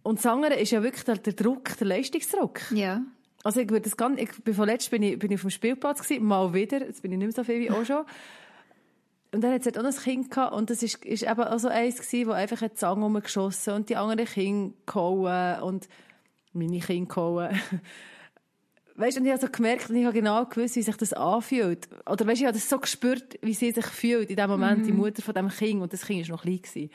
[0.03, 2.61] Und das andere ist ja wirklich der, der Druck, der Leistungsdruck.
[2.73, 3.03] Ja.
[3.45, 6.03] Also ich würde das ganz, ich bin vorletzt bin ich, bin ich auf dem Spielplatz
[6.03, 8.05] gewesen, mal wieder, jetzt bin ich nicht mehr so viel wie auch schon.
[9.33, 11.43] Und dann hat es halt auch noch ein Kind gehabt, und das ist, ist eben
[11.43, 15.89] auch so eins gewesen, wo einfach eine Zange rumgeschossen und die anderen Kinder gehauen und
[16.53, 17.61] meine Kinder gehauen.
[18.99, 21.13] Weißt du, und ich habe so gemerkt, und ich habe genau gewusst, wie sich das
[21.13, 21.89] anfühlt.
[22.07, 24.81] Oder weißt du, ich habe das so gespürt, wie sie sich fühlt in dem Moment,
[24.81, 24.87] mhm.
[24.87, 26.61] die Mutter von dem Kind, und das Kind war noch klein.
[26.61, 26.91] Gewesen.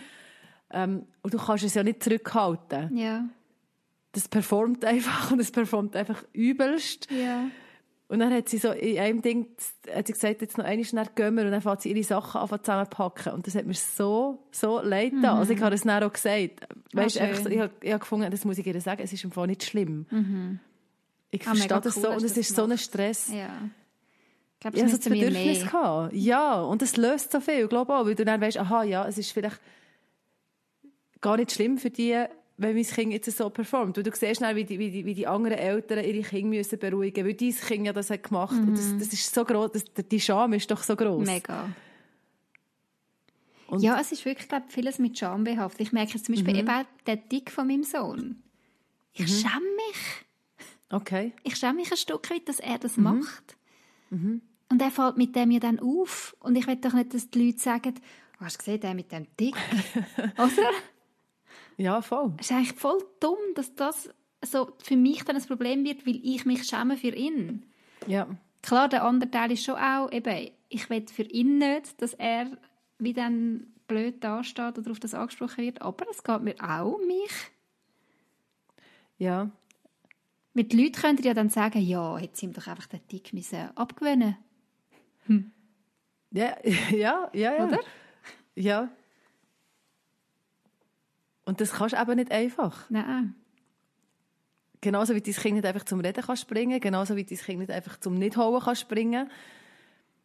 [0.71, 2.95] Ähm, und du kannst es ja nicht zurückhalten.
[2.97, 3.25] Ja.
[4.11, 7.07] Das performt einfach, und es performt einfach übelst.
[7.09, 7.45] Ja.
[8.09, 9.47] Und dann hat sie so in einem Ding,
[9.91, 12.41] hat sie gesagt, jetzt noch eine schnell gehen wir, und dann fängt sie ihre Sachen
[12.41, 13.33] an zusammenpacken.
[13.33, 15.25] Und das hat mir so, so leid mhm.
[15.25, 16.67] Also ich habe es dann auch gesagt.
[16.91, 19.23] Weißt, ah, so, ich, habe, ich habe gefunden, das muss ich ihr sagen, es ist
[19.23, 20.05] im Fall nicht schlimm.
[20.11, 20.59] Mhm.
[21.33, 23.29] Ich ah, verstehe das cool, so, und es ist so ein Stress.
[23.29, 23.49] Ja.
[24.53, 26.13] Ich glaube, das ja, so Bedürfnis gehabt.
[26.13, 29.07] Ja, und das löst so viel, glaube ich auch, weil du dann weißt, aha, ja,
[29.07, 29.59] es ist vielleicht
[31.21, 32.23] gar nicht schlimm für die,
[32.57, 33.97] wenn mein Kind jetzt so performt.
[33.97, 36.77] Weil du siehst schnell, wie die, wie die, wie die anderen Eltern ihre Kinder müssen
[36.77, 38.53] beruhigen müssen, weil dein Kind ja das hat gemacht.
[38.53, 38.67] Mhm.
[38.67, 38.99] Und das, mhm.
[38.99, 39.71] das ist so groß,
[40.11, 41.25] die Scham ist doch so groß.
[41.25, 41.67] Mega.
[43.67, 45.81] Und ja, es ist wirklich, glaube ich, vieles mit Scham behaftet.
[45.81, 46.59] Ich merke jetzt zum Beispiel mhm.
[46.59, 48.43] eben auch der Dick von meinem Sohn.
[49.13, 49.27] Ich mhm.
[49.27, 50.25] schäme mich.
[50.93, 51.33] Okay.
[51.43, 53.03] Ich schäme mich ein Stück weit, dass er das mhm.
[53.03, 53.57] macht.
[54.11, 54.41] Mhm.
[54.69, 56.35] Und er fällt mit dem ja dann auf.
[56.39, 57.95] Und ich will doch nicht, dass die Leute sagen,
[58.39, 59.55] oh, hast du gesehen, der mit dem Dick?
[60.37, 60.69] Oder?
[61.77, 62.33] Ja, voll.
[62.37, 64.09] Es ist eigentlich voll dumm, dass das
[64.43, 67.65] so für mich dann ein Problem wird, weil ich mich schäme für ihn.
[68.05, 68.27] Ja.
[68.61, 72.57] Klar, der andere Teil ist schon auch, eben, ich will für ihn nicht, dass er
[72.99, 77.07] wie dann blöd dasteht oder auf das angesprochen wird, aber es geht mir auch um
[77.07, 77.31] mich.
[79.17, 79.51] Ja.
[80.53, 83.31] Mit den Leuten könnt ihr ja dann sagen, ja, sie ihm doch einfach den Tick
[83.75, 84.37] abgewöhnen
[85.25, 85.51] hm.
[86.31, 86.57] Ja,
[86.91, 87.65] ja, ja, ja.
[87.65, 87.79] Oder?
[88.55, 88.89] Ja.
[91.45, 92.89] Und das kannst du eben nicht einfach.
[92.89, 93.35] Nein.
[94.81, 97.71] Genauso wie dein Kind nicht einfach zum Reden kann springen, genauso wie dein Kind nicht
[97.71, 99.29] einfach zum Nicht-Hauen kann springen.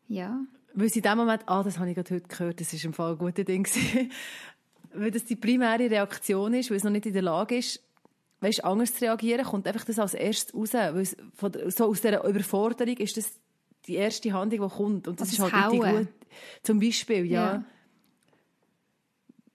[0.09, 0.41] Ja.
[0.75, 2.93] Weil sie in dem Moment, ah, das habe ich gerade heute gehört, das ist im
[2.93, 3.67] Fall ein guter Ding
[4.95, 7.83] weil das die primäre Reaktion ist, weil es noch nicht in der Lage ist,
[8.41, 10.75] weißt, anders zu reagieren, kommt einfach das als erstes raus.
[10.75, 13.33] Weil es von, so aus dieser Überforderung ist das
[13.87, 15.09] die erste Handlung, die kommt.
[15.09, 16.09] Und das also ist halt richtig gut.
[16.63, 17.53] Zum Beispiel, ja.
[17.55, 17.65] ja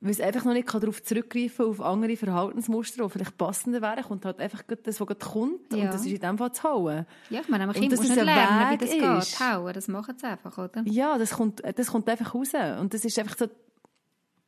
[0.03, 4.25] weil es einfach noch nicht darauf zurückgreifen auf andere Verhaltensmuster, die vielleicht passender wären, kommt
[4.25, 5.71] halt einfach das, was gerade kommt.
[5.71, 5.85] Ja.
[5.85, 7.05] Und das ist in dem Fall zu hauen.
[7.29, 9.39] Ja, ich meine, man muss nicht lernen, Weg wie das ist.
[9.39, 9.39] geht.
[9.39, 10.83] Hauen, das machen sie einfach, oder?
[10.83, 12.49] Ja, das kommt, das kommt einfach raus.
[12.81, 13.47] Und das ist einfach so,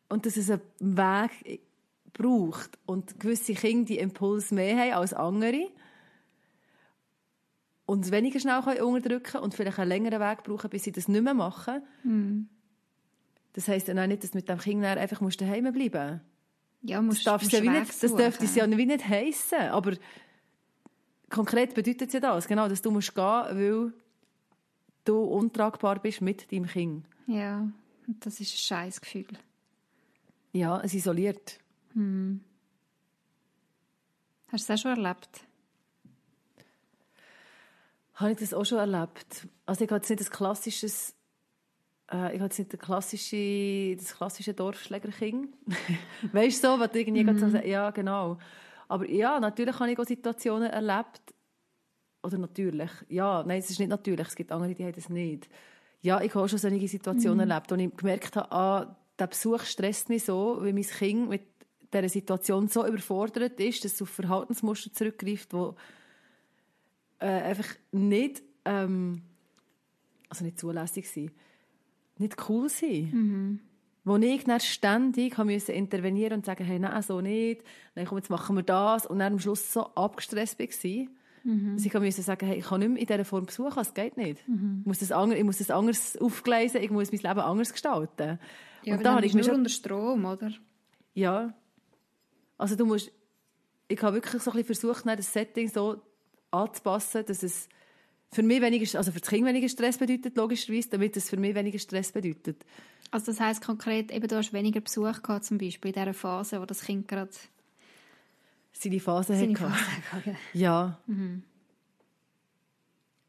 [0.09, 1.61] und dass es einen Weg
[2.17, 2.77] braucht.
[2.85, 5.69] Und gewisse Kinder die Impuls mehr haben als andere.
[7.85, 11.07] Und es weniger schnell können unterdrücken und vielleicht einen längeren Weg brauchen, bis sie das
[11.07, 11.83] nicht mehr machen.
[12.03, 12.49] Mhm.
[13.53, 16.21] Das heisst dann auch nicht, dass du mit dem Kind einfach daheim bleiben musst.
[16.81, 19.59] Ja, musst, das, musst ja nicht, das dürfte es ja wie nicht heissen.
[19.71, 19.93] Aber
[21.29, 23.93] konkret bedeutet es ja das, genau, dass du musst gehen, weil
[25.05, 27.05] du untragbar bist mit deinem Kind.
[27.27, 27.67] Ja,
[28.07, 29.27] das ist ein scheiß Gefühl.
[30.51, 31.59] Ja, es isoliert.
[31.95, 32.41] Hm.
[34.51, 35.41] Hast du das auch schon erlebt?
[38.13, 39.47] Habe ich das auch schon erlebt?
[39.65, 41.15] Also ich habe jetzt nicht ein klassisches
[42.11, 45.55] äh, ich habe jetzt nicht das klassische, das klassische Dorfschlägerkind.
[46.31, 47.37] weißt du so, was irgendwie mm.
[47.37, 48.37] so sagen, ja, genau.
[48.87, 51.33] Aber ja, natürlich habe ich auch Situationen erlebt,
[52.23, 55.47] oder natürlich, ja, nein, es ist nicht natürlich, es gibt andere, die haben das nicht.
[56.01, 57.51] Ja, ich habe auch schon solche Situationen mm.
[57.51, 61.41] erlebt, wo ich gemerkt habe, ah, der Besuch stresst mich so, weil mein Kind mit
[61.93, 65.69] dieser Situation so überfordert ist, dass es auf Verhaltensmuster zurückgreift, die
[67.19, 69.21] äh, einfach nicht, ähm,
[70.29, 71.31] also nicht zulässig sind
[72.17, 73.09] nicht cool sein.
[73.11, 73.59] Mhm.
[74.03, 77.63] Wo ich dann ständig musste intervenieren und sagen, hey, nein, so nicht.
[77.95, 79.07] Dann komm, jetzt machen wir das.
[79.07, 81.05] Und dann am Schluss so abgestresst war,
[81.43, 81.75] mhm.
[81.75, 84.15] dass ich musste sagen, hey, ich kann nicht mehr in dieser Form besuchen, es geht
[84.15, 84.47] nicht.
[84.47, 84.81] Mhm.
[84.81, 88.37] Ich, muss das anders, ich muss das anders aufgleisen, ich muss mein Leben anders gestalten.
[88.83, 90.51] Ja, und da habe ich nur unter Strom, oder?
[91.15, 91.55] Ja.
[92.57, 93.11] Also du musst,
[93.87, 96.01] ich habe wirklich so ein bisschen versucht, das Setting so
[96.51, 97.67] anzupassen, dass es
[98.31, 101.55] für mich weniger, also für das Kind weniger Stress bedeutet, logischerweise, damit es für mich
[101.55, 102.65] weniger Stress bedeutet.
[103.11, 106.59] Also das heisst konkret, eben du hast weniger Besuch gehabt, zum Beispiel in dieser Phase,
[106.59, 107.31] wo das Kind gerade
[108.73, 109.73] seine Phase seine hatte.
[110.11, 110.99] Phase, ja.
[111.07, 111.43] Mhm.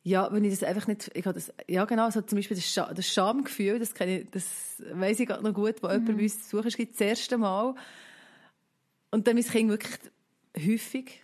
[0.03, 2.65] Ja, wenn ich das einfach nicht, ich habe das, ja genau, so zum Beispiel das,
[2.65, 5.93] Sch das Schamgefühl, das kenne ich, das weiss ich gerade noch gut, wo mhm.
[5.95, 7.75] jemand bei uns zu suchen ist, das erste Mal.
[9.17, 9.99] Und dann mein Kind wirklich
[10.59, 11.23] häufig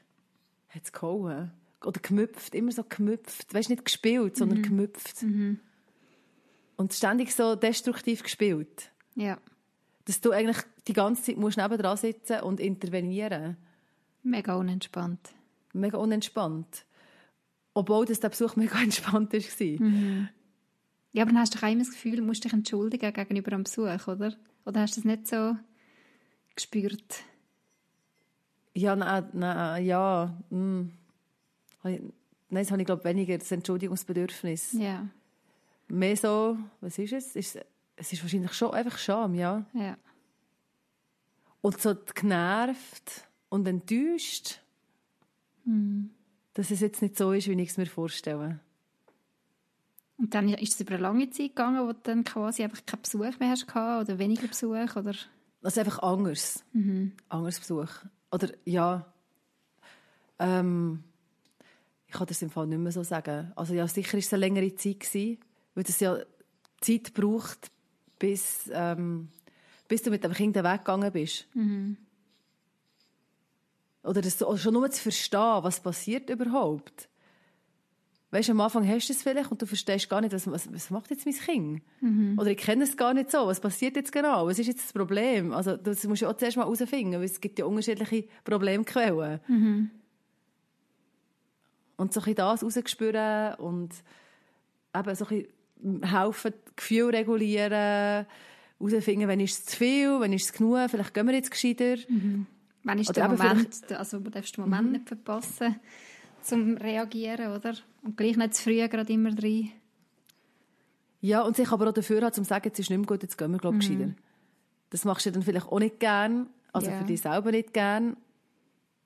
[0.71, 1.51] hat es gehauen.
[1.85, 3.53] Oder gemüpft, immer so gemüpft.
[3.53, 4.63] Weißt nicht gespielt, sondern mhm.
[4.63, 5.23] gemüpft.
[5.23, 5.61] Mhm.
[6.77, 8.91] Und ständig so destruktiv gespielt.
[9.15, 9.37] Ja.
[10.07, 10.57] Dass du eigentlich
[10.89, 13.59] die ganze Zeit musst nebendran sitzen und intervenieren.
[14.23, 15.29] Mega unentspannt.
[15.75, 16.87] Mega unentspannt.
[17.75, 19.87] Obwohl das der Besuch mega entspannt war.
[19.87, 20.31] Mhm.
[21.13, 23.51] Ja, aber dann hast du doch auch immer das Gefühl, du musst dich entschuldigen gegenüber
[23.51, 24.35] dem Besuch, oder?
[24.65, 25.57] Oder hast du das nicht so
[26.57, 27.25] gespürt?
[28.75, 30.35] Ja, nein, nein ja.
[30.51, 30.91] Mm.
[31.83, 32.13] Nein,
[32.51, 34.73] das habe ich, glaube weniger das Entschuldigungsbedürfnis.
[34.73, 35.07] Ja.
[35.89, 37.57] Mehr so, was ist es?
[37.97, 39.65] es ist wahrscheinlich schon einfach Scham, ja.
[39.75, 39.97] Ja.
[41.61, 44.61] Und so genervt und enttäuscht.
[45.65, 46.11] Mhm
[46.55, 48.61] dass es jetzt nicht so ist, wie ich es mir vorstelle.
[50.19, 53.03] Und dann ist es über eine lange Zeit gegangen, wo du dann quasi einfach keinen
[53.03, 55.15] Besuch mehr hast oder weniger Besuch oder?
[55.63, 57.13] Also einfach anders, mhm.
[57.29, 57.89] anders Besuch
[58.33, 59.07] oder ja.
[60.39, 61.05] Ähm,
[62.07, 63.53] ich kann das im Fall nicht mehr so sagen.
[63.55, 65.39] Also ja, sicher ist es eine längere Zeit gewesen,
[65.75, 66.19] weil es ja
[66.81, 67.71] Zeit braucht,
[68.19, 69.29] bis, ähm,
[69.89, 71.47] bis du mit dem Kind weggegangen bist.
[71.55, 71.97] Mhm.
[74.03, 77.09] Oder das, schon nur zu verstehen, was passiert überhaupt.
[78.33, 80.73] Weißt du, am Anfang hast du es vielleicht und du verstehst gar nicht, was, was,
[80.73, 81.83] was macht jetzt mein Kind?
[82.01, 82.39] Mhm.
[82.39, 83.47] Oder ich kenne es gar nicht so.
[83.47, 84.47] Was passiert jetzt genau?
[84.47, 85.53] Was ist jetzt das Problem?
[85.53, 89.39] Also, das musst du auch zuerst mal herausfinden, weil es gibt ja unterschiedliche Problemquellen.
[89.49, 89.91] Mhm.
[91.99, 93.93] Und so ein bisschen das rausgespüren und
[94.97, 95.47] eben so ein
[95.83, 98.27] bisschen helfen, Gefühl regulieren,
[98.81, 101.97] herausfinden, wenn ist es zu viel, wenn ist es genug, vielleicht gehen wir jetzt gescheiter.
[102.09, 102.47] Mhm.
[102.83, 104.93] Wann ist oder der Moment, also du darfst den Moment mhm.
[104.93, 105.77] nicht verpassen,
[106.45, 107.75] zum reagieren, oder?
[108.03, 109.73] Und gleich nicht zu früh gerade immer rein.
[111.21, 113.23] Ja, und sich aber auch dafür hat, um zu sagen, jetzt ist nicht mehr gut,
[113.23, 113.99] jetzt gehen wir, glaube ich, mhm.
[113.99, 114.17] gescheiter.
[114.91, 116.99] Das machst du dann vielleicht auch nicht gern, also yeah.
[116.99, 118.17] für dich selber nicht gern.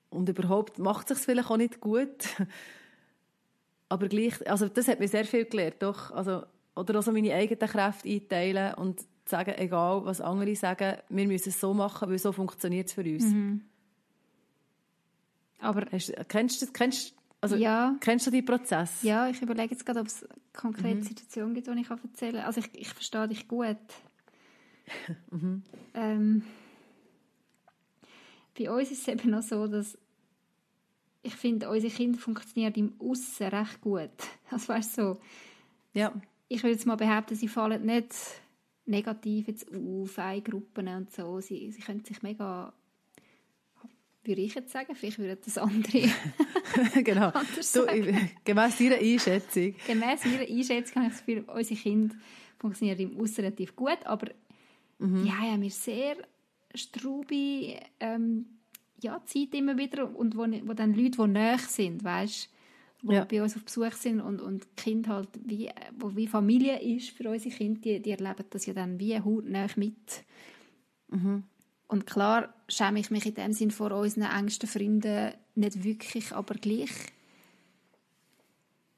[0.09, 2.25] Und überhaupt macht es sich vielleicht auch nicht gut.
[3.89, 6.11] aber gleich, also das hat mir sehr viel gelernt, doch.
[6.11, 6.43] Also,
[6.75, 11.49] oder auch so meine eigenen Kräfte einteilen und sagen, egal was andere sagen, wir müssen
[11.49, 13.25] es so machen, weil so funktioniert es für uns.
[13.25, 13.61] Mhm.
[15.59, 17.95] Aber Hast, kennst du kennst, also, ja.
[17.99, 19.03] kennst du den Prozess?
[19.03, 21.03] Ja, ich überlege jetzt gerade, ob es konkrete mhm.
[21.03, 22.45] Situationen gibt, die ich erzählen kann.
[22.45, 23.77] Also ich, ich verstehe dich gut.
[25.31, 25.63] mhm.
[25.93, 26.43] ähm,
[28.57, 29.97] bei uns ist es eben noch so, dass
[31.21, 34.09] ich finde, unsere Kinder funktionieren im Aussen recht gut.
[34.49, 35.21] Also weißt du, so,
[35.93, 36.13] ja.
[36.47, 38.15] ich würde jetzt mal behaupten, sie fallen nicht
[38.85, 41.41] negativ jetzt auf, Gruppen und so.
[41.41, 42.73] Sie, sie können sich mega,
[44.27, 46.09] würde ich jetzt sagen, vielleicht würden das andere
[47.03, 47.31] Genau,
[47.73, 47.85] du,
[48.43, 49.75] gemäss Ihrer Einschätzung.
[49.87, 52.15] Gemäss Ihrer Einschätzung habe ich das Gefühl, unsere Kinder
[52.57, 54.31] funktionieren im Aussen relativ gut, aber
[54.99, 55.23] mhm.
[55.23, 56.17] die haben wir sehr
[56.73, 58.45] straube ähm,
[59.01, 62.49] ja, Zeit immer wieder und wo, wo dann Leute, die näher sind, weißt
[63.03, 63.25] die ja.
[63.25, 67.29] bei uns auf Besuch sind und, und Kind halt wie, wo wie Familie ist für
[67.29, 70.23] unsere Kinder, die, die erleben das ja dann wie hautnah mit.
[71.09, 71.43] Mhm.
[71.87, 76.55] Und klar schäme ich mich in dem Sinn vor unseren engsten Freunden nicht wirklich, aber
[76.55, 76.91] gleich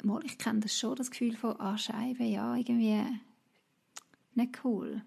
[0.01, 3.03] mal, ich kenne das schon, das Gefühl von, ah, Scheibe, ja, irgendwie
[4.33, 5.03] nicht cool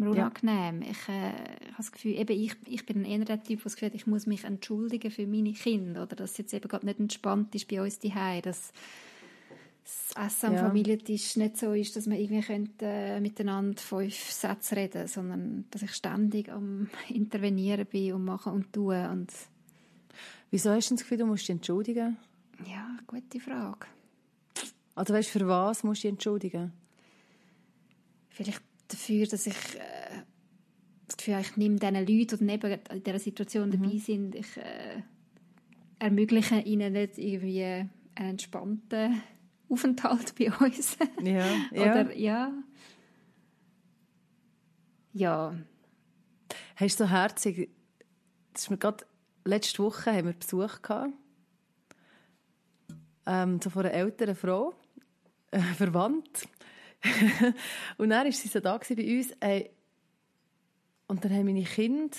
[0.00, 0.82] mir unangenehm.
[0.82, 0.90] Ja.
[0.90, 3.74] Ich, äh, ich habe das Gefühl, eben ich, ich bin eher der Typ, der das
[3.74, 6.86] Gefühl hat, ich muss mich entschuldigen für meine Kinder oder dass es jetzt eben gerade
[6.86, 8.72] nicht entspannt ist bei uns daheim, dass
[10.14, 10.66] das Essen am ja.
[10.66, 15.82] Familientisch nicht so ist, dass man irgendwie könnte, äh, miteinander fünf Sätze reden, sondern dass
[15.82, 19.32] ich ständig am intervenieren bin und machen und tun und
[20.52, 22.16] Wieso hast du das Gefühl, du musst dich entschuldigen?
[22.66, 23.86] Ja, gute Frage.
[24.96, 26.72] Also weißt du, für was musst du dich entschuldigen?
[28.30, 30.22] Vielleicht dafür, dass ich äh,
[31.06, 33.72] das Gefühl ich nehme diesen Leuten, die neben in dieser Situation mhm.
[33.72, 35.02] dabei sind, ich äh,
[36.00, 37.90] ermögliche ihnen nicht irgendwie einen
[38.30, 39.22] entspannten
[39.70, 40.96] Aufenthalt bei uns.
[41.22, 42.52] ja, Oder, ja.
[45.12, 45.54] Ja.
[46.76, 47.70] Hast du so herzig,
[48.52, 49.04] das ist mir gerade,
[49.44, 51.12] letzte Woche haben wir Besuch gehabt,
[53.26, 54.74] ähm, so von einer älteren Frau,
[55.50, 56.48] äh, verwandt,
[57.96, 59.30] und dann war sie so da bei uns.
[59.40, 59.70] Ey,
[61.06, 62.16] und dann haben meine Kinder,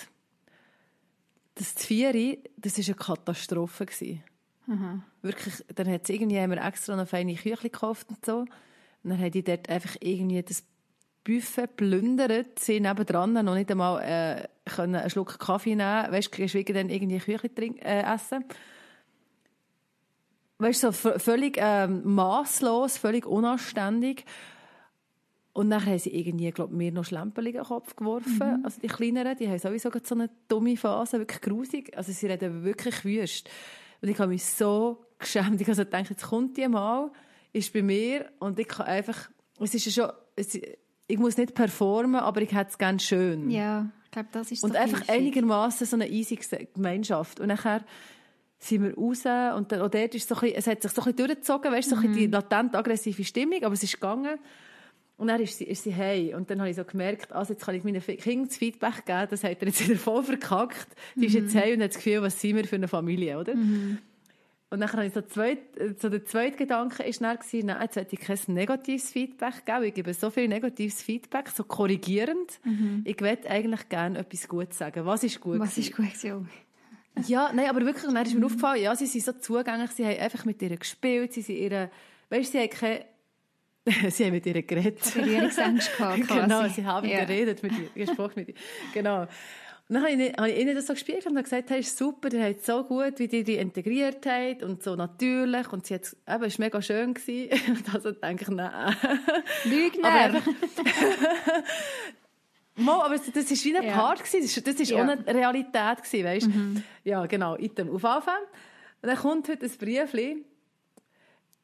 [1.55, 3.85] das Vieri, das war eine Katastrophe.
[4.65, 5.03] Mhm.
[5.21, 8.39] Wirklich, dann hat irgendwie haben wir extra noch feine Küche gekauft und so.
[8.39, 10.63] Und dann haben die dort einfach irgendwie das
[11.23, 16.73] Buffet plündert, sie nebendran noch nicht einmal äh, können einen Schluck Kaffee nehmen, weißt, geschwiegen
[16.73, 18.43] dann irgendwie Küche trinken, äh, essen.
[20.57, 24.25] Weißt du, so völlig ähm, maßlos, völlig unanständig.
[25.53, 28.59] Und dann haben sie irgendwie, glaube mir noch Schlemperli in den Kopf geworfen.
[28.59, 28.65] Mhm.
[28.65, 31.95] Also die Kleineren, die haben sowieso so eine dumme Phase, wirklich grusig.
[31.97, 33.49] Also sie reden wirklich wüst.
[34.01, 35.61] Und ich habe mich so geschämt.
[35.61, 37.11] Ich habe gedacht, jetzt kommt die mal,
[37.53, 40.57] ist bei mir und ich kann einfach, es ist ja schon, es,
[41.07, 43.49] ich muss nicht performen, aber ich hätte es gerne schön.
[43.49, 46.39] Ja, ich glaube, das ist Und einfach einigermaßen so eine easy
[46.73, 47.39] Gemeinschaft.
[47.39, 47.83] Und nachher
[48.57, 49.25] sind wir raus
[49.57, 51.71] und dann, und dort ist so ein bisschen, es hat sich so ein bisschen durchgezogen,
[51.71, 52.33] weißt, so ein bisschen die mhm.
[52.33, 54.39] latent aggressive Stimmung, aber es ist gegangen.
[55.21, 56.33] Und dann ist sie, ist sie hey.
[56.33, 59.27] Und dann habe ich so gemerkt, also jetzt kann ich meinen Kindern das Feedback geben,
[59.29, 60.87] das hat er jetzt wieder voll verkackt.
[61.13, 61.25] Die mhm.
[61.27, 63.53] ist jetzt hey und hat das Gefühl, was sind wir für eine Familie, oder?
[63.55, 63.99] Mhm.
[64.71, 65.59] Und dann habe ich so, zweit,
[65.99, 69.83] so der zweite Gedanke ist dann gewesen, nein, jetzt hätte ich kein negatives Feedback geben.
[69.83, 72.59] Ich gebe so viel negatives Feedback, so korrigierend.
[72.63, 73.03] Mhm.
[73.05, 75.05] Ich möchte eigentlich gerne etwas Gutes sagen.
[75.05, 75.59] Was ist gut?
[75.59, 76.41] Was ist gut, ja.
[77.27, 78.45] ja, nein, aber wirklich, dann ist mir mhm.
[78.45, 81.91] aufgefallen, ja, sie sind so zugänglich, sie haben einfach mit ihr gespielt, sie sind ihre,
[82.31, 83.05] weißt, sie haben keine,
[84.09, 85.13] sie haben mit ihr geredet.
[85.13, 87.25] Berührungsängste gehabt, Genau, sie haben ja.
[87.25, 88.55] geredet mit ihr, gesprochen mit ihr.
[88.93, 89.21] Genau.
[89.21, 92.31] Und dann habe ich, habe ich ihnen das so gespielt und gesagt, hey, ist super,
[92.31, 95.73] ihr habt so gut, wie ihr die integriert habt und so natürlich.
[95.73, 97.49] Und sie hat, eben, es war mega schön gewesen.
[97.75, 98.95] Und also denke ich, nein.
[99.65, 100.41] Lügner!
[102.87, 103.91] Aber, aber das war wie ein ja.
[103.91, 104.63] Part, gewesen.
[104.63, 105.03] das war ja.
[105.03, 106.47] auch eine Realität, gewesen, weißt?
[106.47, 106.83] Mhm.
[107.03, 108.41] Ja, genau, Item auf Anfang.
[109.01, 110.45] Und dann kommt heute ein Briefchen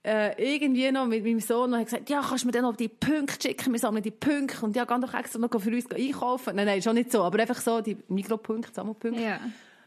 [0.07, 2.77] äh, irgendwie noch mit meinem Sohn und hat gesagt, ja, kannst du mir dann noch
[2.77, 5.91] die Punkte schicken, wir sammeln die Punkte und ja, geh doch extra noch für uns
[5.91, 6.55] einkaufen.
[6.55, 9.21] Nein, nein, schon nicht so, aber einfach so die Mikropunkte, Sammelpunkte.
[9.21, 9.39] Ja.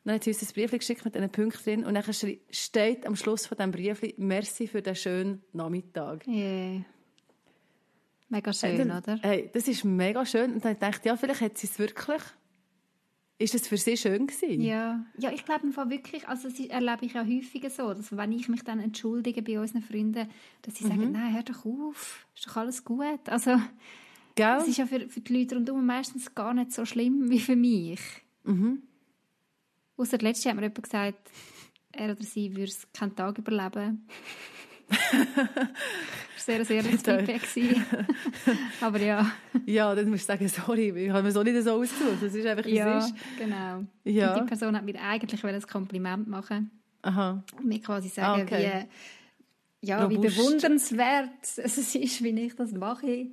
[0.04, 2.04] Dann hat sie uns ein Brief geschickt mit diesen Punkten drin und dann
[2.50, 6.26] steht am Schluss von diesem Brief «Merci für den schönen Nachmittag».
[6.26, 6.84] Yeah.
[8.28, 9.18] Mega schön, äh, dann, oder?
[9.22, 10.54] Hey, das ist mega schön.
[10.54, 12.22] Und dann dachte ich, ja, vielleicht hat sie es wirklich
[13.40, 14.60] ist das für Sie schön gewesen?
[14.60, 18.48] Ja, ja ich glaube wirklich, also das erlebe ich ja häufiger so, dass wenn ich
[18.50, 20.28] mich dann entschuldige bei unseren Freunden,
[20.60, 20.88] dass sie mhm.
[20.88, 23.26] sagen, nein, hör doch auf, ist doch alles gut.
[23.28, 23.52] Also,
[24.34, 24.56] Gell?
[24.58, 27.56] das ist ja für, für die Leute rundherum meistens gar nicht so schlimm wie für
[27.56, 28.00] mich.
[28.44, 28.82] Mhm.
[29.96, 31.30] Außer letztes Jahr hat mir jemand gesagt,
[31.92, 34.06] er oder sie würde es keinen Tag überleben.
[36.36, 37.42] Sehr, sehr Feedback
[38.80, 39.30] Aber ja.
[39.66, 42.22] Ja, dann musst du sagen, sorry, ich habe mir so nicht so ausgesucht.
[42.22, 43.14] Das ist einfach, wie ja, es ist.
[43.38, 43.84] genau.
[44.04, 44.34] Ja.
[44.34, 46.70] Und die Person hat mir eigentlich ein Kompliment machen
[47.02, 47.42] Aha.
[47.56, 48.86] Und mir quasi sagen, ah, okay.
[49.80, 53.28] wie, ja, wie bewundernswert es ist, wie ich das mache.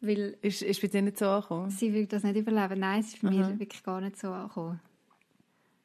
[0.00, 1.70] Weil ist, ist bei dir nicht so angekommen?
[1.70, 2.80] Sie will das nicht überleben.
[2.80, 4.80] Nein, es ist bei mir wirklich gar nicht so angekommen.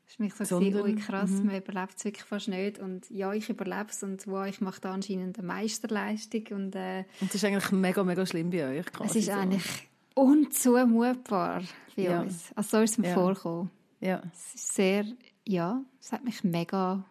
[0.09, 1.45] Das war mich so, Sondern, gewesen, krass, mhm.
[1.45, 2.79] man überlebt es wirklich fast nicht.
[2.79, 6.45] Und ja, ich überlebe es und wow, ich mache da anscheinend eine Meisterleistung.
[6.49, 8.85] Und, äh, und das ist eigentlich mega, mega schlimm bei euch.
[9.05, 9.33] Es ist so.
[9.33, 11.61] eigentlich unzumutbar
[11.95, 12.21] bei ja.
[12.21, 12.51] uns.
[12.55, 13.13] Also so ist es mir ja.
[13.13, 13.69] vorgekommen.
[13.99, 14.23] Ja.
[14.33, 15.05] Es ist sehr,
[15.47, 17.05] ja, es hat mich mega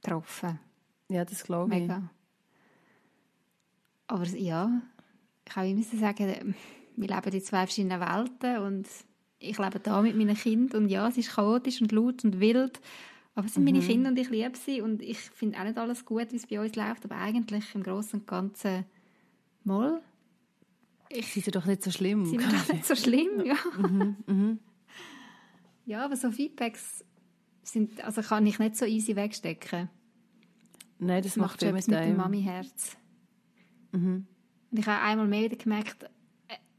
[0.00, 0.60] getroffen.
[1.08, 1.80] Ja, das glaube ich.
[1.80, 2.08] Mega.
[4.06, 4.80] Aber ja,
[5.44, 6.54] ich kann immer sagen,
[6.94, 8.86] wir leben in zwei verschiedenen Welten und
[9.38, 12.80] ich lebe da mit meinen Kindern und ja, es ist chaotisch und laut und wild,
[13.34, 13.72] aber es sind mhm.
[13.72, 16.46] meine Kinder und ich liebe sie und ich finde auch nicht alles gut, wie es
[16.46, 18.84] bei uns läuft, aber eigentlich im Großen und Ganzen
[19.64, 20.00] mal.
[21.10, 22.24] Ich, sie sind doch nicht so schlimm.
[22.24, 23.56] Sie sind doch nicht so schlimm, ja.
[23.76, 24.16] Mhm.
[24.26, 24.58] Mhm.
[25.86, 27.04] Ja, aber so Feedbacks
[27.62, 29.90] sind, also kann ich nicht so easy wegstecken.
[30.98, 32.96] Nein, das, das macht, etwas mit dem Mami-Herz.
[33.92, 34.26] Mhm.
[34.70, 36.10] Und ich habe einmal mehr wieder gemerkt,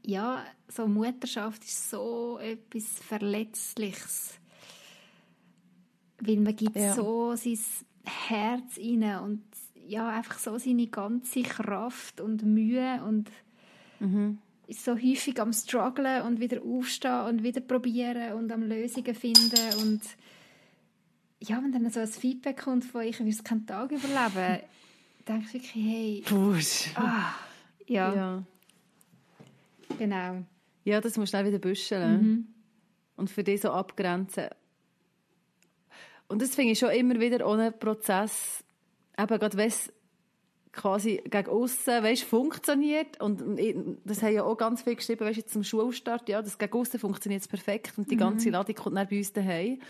[0.06, 4.34] ja, so Mutterschaft ist so etwas Verletzliches.
[6.20, 6.94] Weil man gibt ja.
[6.94, 7.58] so sein
[8.04, 9.42] Herz rein und
[9.86, 13.30] ja, einfach so seine ganze Kraft und Mühe und
[13.98, 14.38] mhm.
[14.68, 19.74] ist so häufig am strugglen und wieder aufstehen und wieder probieren und am Lösungen finden
[19.82, 20.02] und
[21.40, 24.62] ja, wenn dann so ein Feedback kommt von ich will es keinen Tag überleben,
[25.28, 26.90] denke ich wirklich, hey, Push.
[26.94, 27.34] Ah,
[27.86, 28.14] ja.
[28.14, 28.42] ja.
[29.98, 30.44] Genau.
[30.84, 32.22] Ja, das musst du dann wieder büscheln.
[32.22, 32.46] Mhm.
[33.16, 34.48] Und für dich so abgrenzen.
[36.28, 38.64] Und das finde ich schon immer wieder ohne Prozess,
[39.18, 39.92] eben gerade wenn es
[40.72, 43.42] quasi gegen außen weißt, funktioniert und
[44.04, 47.00] das haben ja auch ganz viel geschrieben, weißt, jetzt zum Schulstart, ja, das gegen außen
[47.00, 48.20] funktioniert es perfekt und die mhm.
[48.20, 49.80] ganze Ladung kommt dann bei uns daheim.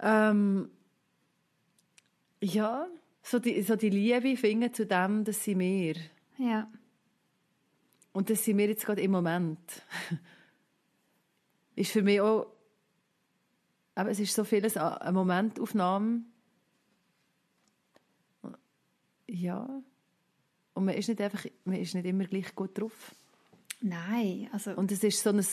[0.00, 0.70] Ähm,
[2.40, 2.86] ja,
[3.22, 5.94] so die, so die Liebe finden zu dem, dass sie mehr.
[6.38, 6.68] Ja.
[8.12, 9.58] Und das sind wir jetzt gerade im Moment.
[11.74, 12.46] ist für mich auch,
[13.94, 16.22] aber es ist so vieles eine Momentaufnahme.
[19.26, 19.82] Ja.
[20.74, 23.14] Und man ist nicht einfach, man ist nicht immer gleich gut drauf.
[23.80, 24.72] Nein, also...
[24.72, 25.44] Und es ist so ein,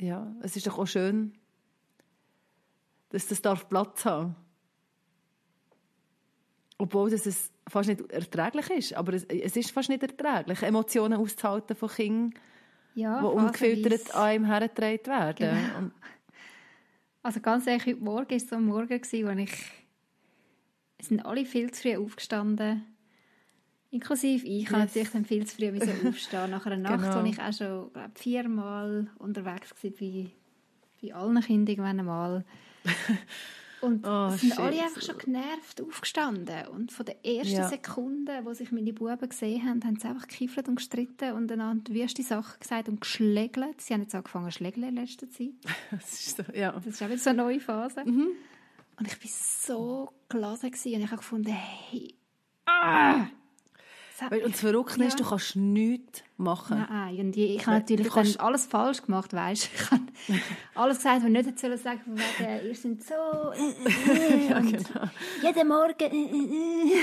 [0.00, 1.32] ja, es ist doch auch schön,
[3.10, 4.36] dass das darf Platz haben.
[6.78, 11.18] Obwohl das es fast nicht erträglich ist, aber es, es ist fast nicht erträglich, Emotionen
[11.18, 12.34] auszuhalten von Kindern,
[12.94, 15.34] ja, die ungefiltert an einem hergetragen werden.
[15.36, 15.90] Genau.
[17.22, 19.52] Also ganz ehrlich, heute Morgen war es so ein Morgen, wo ich...
[20.98, 22.84] Es sind alle viel zu früh aufgestanden.
[23.90, 24.62] Inklusive ich.
[24.62, 24.70] Yes.
[24.70, 26.50] natürlich dann viel zu früh aufstehen.
[26.50, 27.22] Nach einer Nacht, genau.
[27.22, 30.30] wo ich auch schon glaub, viermal unterwegs war bei,
[31.02, 32.44] bei allen Kindern irgendwann einmal.
[33.86, 34.58] Und oh, sind shit.
[34.58, 36.66] alle einfach schon genervt aufgestanden.
[36.68, 37.68] Und von den ersten ja.
[37.68, 41.94] Sekunden, wo sich meine Buben gesehen haben, haben sie einfach gekiffelt und gestritten und einander
[41.94, 43.80] wüste Sachen gesagt und geschlägelt.
[43.80, 45.54] Sie haben jetzt angefangen zu schlägeln in letzter Zeit.
[45.92, 46.72] das ist so, ja.
[46.72, 48.04] Das ist auch wieder so eine neue Phase.
[48.04, 48.28] Mhm.
[48.98, 52.14] Und ich war so gelassen und ich habe gefunden, hey,
[52.66, 53.26] ah!
[54.18, 55.06] Weißt, und das Verrückte ja.
[55.08, 56.86] ist, du kannst nichts machen.
[56.88, 58.40] Nein, und ich, ich habe natürlich kannst...
[58.40, 60.02] alles falsch gemacht, weißt Ich habe
[60.74, 63.14] alles gesagt, was nicht sollen sagen, von wegen, ihr seid so...
[63.52, 63.74] Äh,
[64.10, 65.10] äh, ja, genau.
[65.42, 65.98] Jeden Morgen...
[66.00, 66.94] Äh,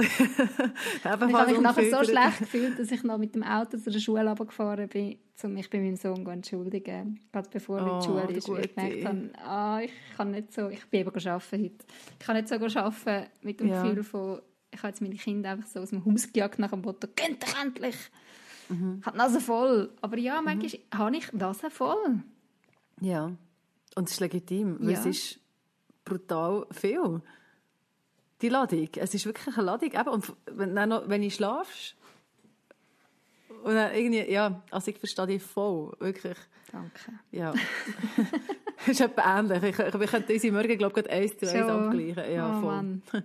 [0.00, 3.98] ich habe mich nachher so schlecht gefühlt, dass ich noch mit dem Auto zu der
[3.98, 7.20] Schule gefahren bin, um mich bei meinem Sohn zu entschuldigen.
[7.32, 9.92] Gerade bevor er oh, in die oh, Schule ist, weil ich gemerkt habe, ah, ich
[10.16, 10.68] kann nicht so...
[10.68, 11.84] Ich bin eben arbeiten heute.
[12.20, 13.82] Ich kann nicht so arbeiten mit dem ja.
[13.82, 14.40] Gefühl von
[14.70, 17.44] ich habe jetzt meine Kinder einfach so aus dem Haus gejagt nach dem Motto, könnt
[17.46, 17.96] ihr endlich!
[18.68, 19.00] Mhm.
[19.04, 19.90] Hat Nase voll.
[20.00, 20.98] Aber ja, manchmal mhm.
[20.98, 22.22] habe ich Nase voll.
[23.00, 23.32] Ja,
[23.94, 24.98] und es ist legitim, weil ja.
[24.98, 25.40] es ist
[26.04, 27.20] brutal viel.
[28.42, 29.90] Die Ladung, es ist wirklich eine Ladung.
[29.90, 31.96] Eben, und wenn, noch, wenn ich schlafst,
[33.64, 36.36] und dann irgendwie, ja, also ich verstehe dich voll, wirklich.
[36.70, 37.12] Danke.
[37.32, 37.52] Ja.
[38.78, 39.62] das ist etwas ähnlich.
[39.62, 42.32] Ich, ich, wir könnten unsere Morgen, glaube ich, eins zu eins abgleichen.
[42.32, 42.74] Ja, oh, voll.
[42.74, 43.02] Mann.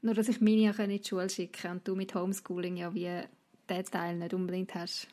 [0.00, 3.22] Nur, dass ich meine ja in die Schule schicken und du mit Homeschooling ja wie
[3.68, 5.08] diesen Teil nicht unbedingt hast.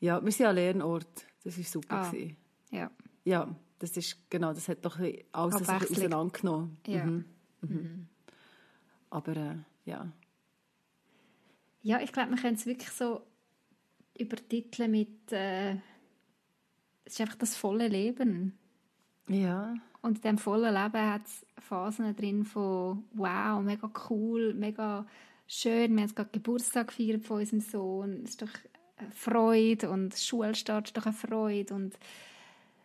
[0.00, 1.26] Ja, wir sind an Lernort.
[1.44, 1.96] Das war super.
[1.96, 2.12] Ah,
[2.70, 2.90] ja.
[3.24, 6.78] Ja, das ist, genau, das hat doch alles auseinandergenommen.
[6.86, 7.04] Ja.
[7.04, 7.24] Mhm.
[7.60, 7.76] Mhm.
[7.76, 8.08] Mhm.
[9.10, 10.12] Aber, äh, ja.
[11.82, 13.22] Ja, ich glaube, man könnte es wirklich so
[14.18, 15.72] übertiteln mit, äh,
[17.04, 18.58] es ist einfach das volle Leben.
[19.28, 19.74] Ja.
[20.00, 25.06] Und in diesem vollen Leben hat es Phasen drin von wow, mega cool, mega
[25.46, 25.96] schön.
[25.96, 28.20] Wir haben gerade Geburtstag gefeiert von unserem Sohn.
[28.24, 28.48] Es ist doch
[28.96, 31.98] eine Freude und Schulstart ist doch eine Freude und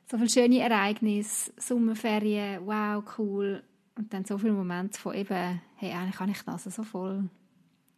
[0.09, 3.63] so viele schöne Ereignisse, Sommerferien, wow, cool.
[3.95, 7.29] Und dann so viele Momente von eben, hey, eigentlich kann ich das so voll.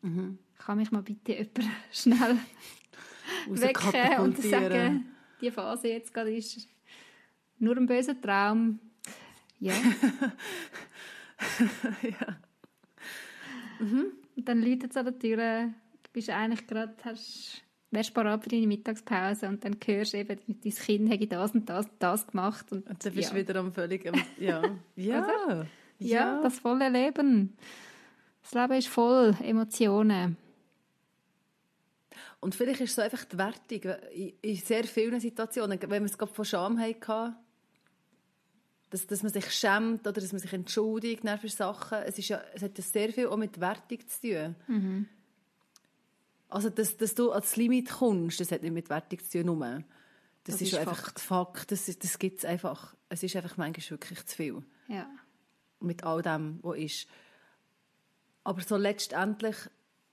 [0.01, 0.37] Mhm.
[0.57, 1.59] Kann mich mal bitte jemand
[1.91, 2.37] schnell
[3.47, 5.05] wecken und sagen,
[5.41, 6.67] die Phase jetzt gerade ist
[7.59, 8.79] nur ein böser Traum.
[9.59, 9.73] Ja.
[12.01, 12.37] ja.
[13.79, 14.05] Mhm.
[14.35, 18.49] Und dann läutet es an der Tür, du bist eigentlich gerade, hast, wärst parat für
[18.49, 22.27] deine Mittagspause und dann hörst du eben, dein Kind hätte das und das und das
[22.27, 22.71] gemacht.
[22.71, 24.05] Und, und dann bist du wieder am völlig,
[24.39, 24.61] ja.
[24.95, 24.97] ja.
[24.97, 25.65] ja.
[25.99, 27.55] ja, das volle Leben.
[28.43, 30.37] Das Leben ist voll Emotionen.
[32.39, 33.95] Und vielleicht ist es so einfach die Wertung.
[34.41, 37.35] In sehr vielen Situationen, wenn wir es gerade von Scham hatten,
[38.95, 41.97] dass, dass man sich schämt oder dass man sich entschuldigt für Sachen.
[42.05, 44.55] Es, ist ja, es hat ja sehr viel auch mit Wertung zu tun.
[44.67, 45.09] Mhm.
[46.47, 49.47] Also, dass, dass du ans Limit kommst, das hat nicht mit Wertung zu tun.
[49.47, 49.83] Nur.
[50.45, 51.19] Das, das ist, ist einfach Fakt.
[51.19, 51.71] Fakt.
[51.71, 52.95] Das, das gibt es einfach.
[53.09, 54.63] Es ist einfach manchmal wirklich zu viel.
[54.87, 55.09] Ja.
[55.81, 57.07] Mit all dem, was ist.
[58.45, 59.57] Aber so letztendlich,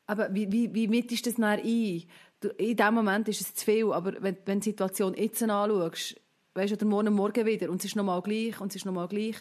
[0.09, 2.03] aber wie, wie, wie mittest du das dann ein?
[2.41, 5.41] Du, in dem Moment ist es zu viel, aber wenn, wenn du die Situation jetzt
[5.41, 6.17] anschaust,
[6.55, 9.37] weißt du, morgen Morgen wieder und es ist nochmal gleich und es ist nochmal gleich.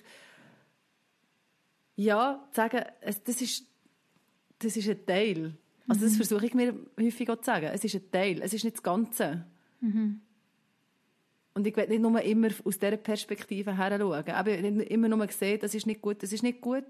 [1.95, 2.83] Ja, zu sagen,
[3.25, 3.65] das ist,
[4.59, 5.57] das ist ein Teil.
[5.87, 6.17] Also das mhm.
[6.17, 7.69] versuche ich mir häufig auch zu sagen.
[7.73, 9.45] Es ist ein Teil, es ist nicht das Ganze.
[9.81, 10.21] Mhm.
[11.53, 14.29] Und ich will nicht nur immer aus dieser Perspektive her schauen.
[14.29, 16.85] Aber immer nur sehen, das ist nicht gut, das ist nicht gut.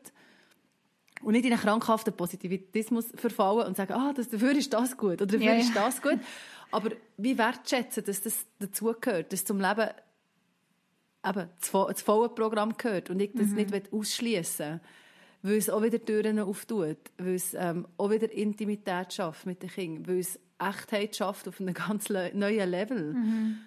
[1.23, 5.21] Und nicht in einen krankhaften Positivismus verfallen und sagen, ah, das, dafür ist das gut
[5.21, 6.19] oder dafür ja, ist das gut.
[6.71, 9.89] Aber wie wertschätzen, dass das dazugehört, dass zum Leben
[11.25, 13.55] eben das, volle Programm gehört und ich das mhm.
[13.55, 14.81] nicht ausschließen
[15.43, 19.69] weil es auch wieder Türen auftut, weil es ähm, auch wieder Intimität schafft mit den
[19.69, 23.13] Kindern, weil es Echtheit schafft auf einem ganz neuen Level.
[23.13, 23.57] Mhm.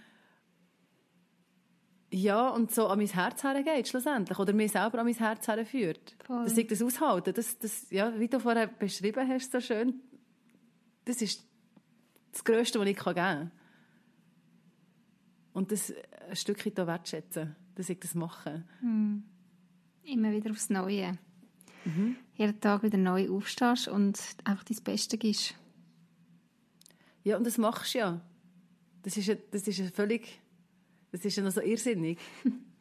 [2.13, 6.15] Ja, und so an mein Herz hergeht schlussendlich, oder mir selber an mein Herz herführt.
[6.25, 6.45] Voll.
[6.45, 10.01] Dass ich das aushalte, das, das, ja, wie du vorher beschrieben hast, so schön,
[11.07, 11.45] das ist
[12.31, 13.51] das Größte, was ich geben kann.
[15.55, 15.93] Und das
[16.29, 18.65] ein Stückchen da wertschätzen, dass ich das mache.
[18.81, 19.25] Hm.
[20.05, 21.19] Immer wieder aufs Neue.
[21.85, 22.17] mhm.
[22.37, 25.55] jeden Tag wieder neu aufstehst und einfach dein Bestes gibst.
[27.23, 28.21] Ja, und das machst du ja.
[29.03, 30.41] Das ist ja, das ist ja völlig,
[31.13, 32.19] das ist ja noch so irrsinnig.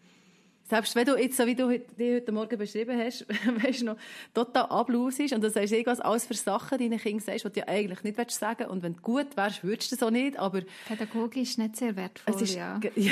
[0.74, 3.28] Selbst wenn du jetzt, so wie du die heute Morgen beschrieben hast,
[3.64, 3.98] weißt du noch,
[4.34, 7.68] total ablos ist und du sagst irgendwas alles für Sachen deinen Kindern sagst, die du
[7.68, 8.72] eigentlich nicht sagen willst.
[8.72, 10.62] Und wenn du gut wärst, würdest du das auch nicht, aber...
[10.88, 12.80] Pädagogisch nicht sehr wertvoll, ist, ja.
[12.96, 13.12] ja.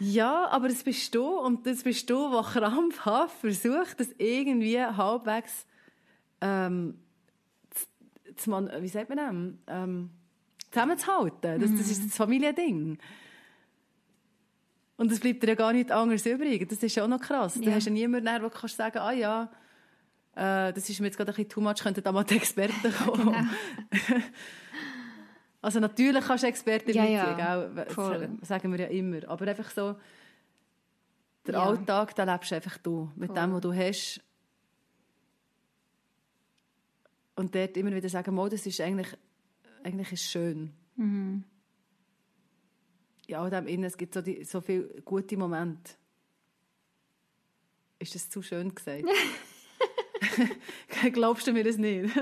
[0.00, 5.64] Ja, aber das bist du und das bist du, der krampfhaft versucht, das irgendwie halbwegs
[6.40, 6.98] ähm,
[8.36, 9.76] zu, zu, wie sagt man das?
[9.76, 10.10] Ähm,
[10.72, 11.60] zusammenzuhalten.
[11.60, 12.98] Das, das ist das Familiending.
[15.02, 16.68] Und es bleibt dir ja gar nichts anderes übrig.
[16.68, 17.56] Das ist ja auch noch krass.
[17.56, 17.62] Ja.
[17.62, 19.50] Du hast ja niemanden, der kann sagen ah ja,
[20.36, 22.94] äh, das ist mir jetzt gerade ein bisschen too much, könnten da mal die Experten
[23.04, 23.50] kommen.
[23.90, 24.20] Genau.
[25.60, 27.66] also natürlich kannst du Experten ja, mitziehen, ja.
[27.66, 29.28] Das sagen wir ja immer.
[29.28, 29.96] Aber einfach so,
[31.48, 31.64] der ja.
[31.64, 33.40] Alltag, da lebst du einfach du, mit Voll.
[33.40, 34.20] dem, was du hast.
[37.34, 39.08] Und dort immer wieder sagen, das ist eigentlich,
[39.82, 40.70] eigentlich ist schön.
[40.94, 41.42] Mhm
[43.30, 45.92] all dem Innen, es gibt so, die, so viele gute Momente.
[47.98, 49.02] Ist das zu schön gesagt?
[51.12, 52.14] Glaubst du mir das nicht?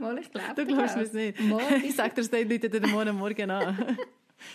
[0.00, 1.40] Mal, ich glaube Du glaubst mir das nicht.
[1.40, 1.60] Mal.
[1.82, 3.96] Ich sage dir das den Leuten den Morgen morgen an.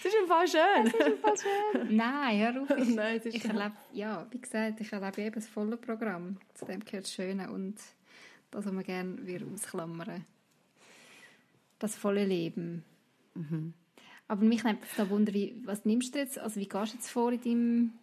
[0.03, 0.85] Das ist im Fall schön.
[0.85, 1.95] Das ist im Fall schön.
[1.95, 2.69] Nein, hör auf.
[2.77, 6.37] Ich, Nein, ich erlebe, ja, wie gesagt, ich erlebe eben das volle Programm.
[6.53, 7.75] Zu dem gehört das Schöne und
[8.51, 9.17] das, was man gerne
[9.53, 10.25] ausklammern
[11.79, 12.83] Das volle Leben.
[13.33, 13.73] Mhm.
[14.31, 17.09] Aber mich nimmt da Wunder, wie, was nimmst du jetzt, also wie gehst du jetzt
[17.09, 17.93] vor in deinem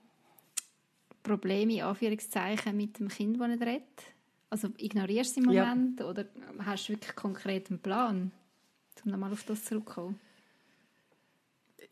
[1.23, 4.03] Problem, in Anführungszeichen, mit dem Kind, das nicht redet?
[4.51, 6.07] Also ignorierst du es im Moment ja.
[6.07, 6.27] oder
[6.59, 8.31] hast du wirklich konkret einen Plan,
[9.07, 10.21] um nochmal auf das zurückzukommen?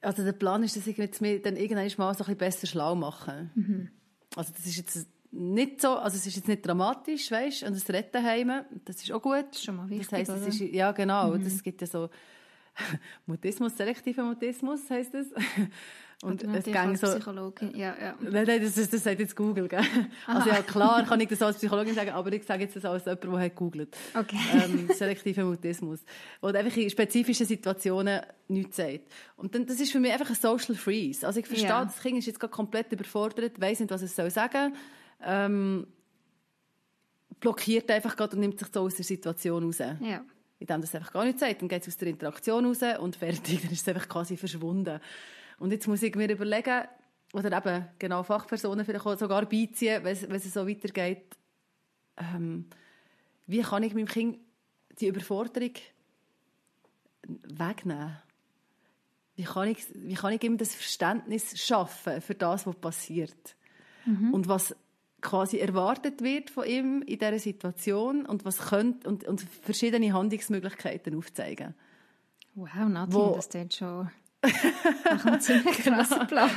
[0.02, 2.66] Also der Plan ist, dass ich jetzt mir dann irgendwann mal so ein bisschen besser
[2.66, 3.48] schlau mache.
[3.54, 3.88] Mhm.
[4.34, 7.88] Also das ist jetzt nicht so, also es ist jetzt nicht dramatisch, weißt, und das
[7.88, 8.52] Retten heim,
[8.84, 9.46] das ist auch gut.
[9.48, 11.42] Das ist schon mal wichtig, das heisst, es ist, ja genau, mhm.
[11.42, 12.10] das gibt ja so
[13.26, 15.28] Mutismus, selektiver Mutismus heißt es.
[16.22, 17.08] Und es ging so.
[17.08, 18.14] Psychologin, ja, ja.
[18.20, 19.82] Nein, nein, das, das, das sagt jetzt Google, gell?
[20.26, 23.04] Also ja, klar kann ich das als Psychologin sagen, aber ich sage jetzt das als
[23.04, 23.94] jemand, der hat googelt.
[24.14, 24.38] Okay.
[24.54, 26.00] Ähm, selektiver Mutismus.
[26.40, 29.12] Und einfach in spezifischen Situationen nichts sagt.
[29.36, 31.26] Und dann, das ist für mich einfach ein Social Freeze.
[31.26, 31.84] Also ich verstehe, ja.
[31.84, 34.74] das Kind ist jetzt gerade komplett überfordert, weiss nicht, was es soll sagen.
[35.22, 35.86] Ähm,
[37.40, 39.80] blockiert einfach gerade und nimmt sich so aus der Situation raus.
[39.80, 40.24] Ja
[40.58, 43.60] indem das einfach gar nicht sagt, dann geht es aus der Interaktion raus und fertig,
[43.62, 45.00] dann ist es einfach quasi verschwunden.
[45.58, 46.84] Und jetzt muss ich mir überlegen,
[47.32, 51.36] oder eben genau Fachpersonen vielleicht auch sogar beiziehen, wenn es, wenn es so weitergeht,
[52.16, 52.66] ähm,
[53.46, 54.38] wie kann ich meinem Kind
[55.00, 55.72] die Überforderung
[57.26, 58.16] wegnehmen?
[59.36, 63.56] Wie kann ich, wie kann ich ihm das Verständnis schaffen für das, was passiert?
[64.06, 64.32] Mhm.
[64.32, 64.74] Und was
[65.20, 71.16] quasi erwartet wird von ihm in dieser Situation und was könnte und, und verschiedene Handlungsmöglichkeiten
[71.16, 71.74] aufzeigen.
[72.54, 74.10] Wow, Nadine, Wo, das klingt schon
[75.04, 75.96] nach einem ziemlich genau.
[75.98, 76.50] krassen Plan.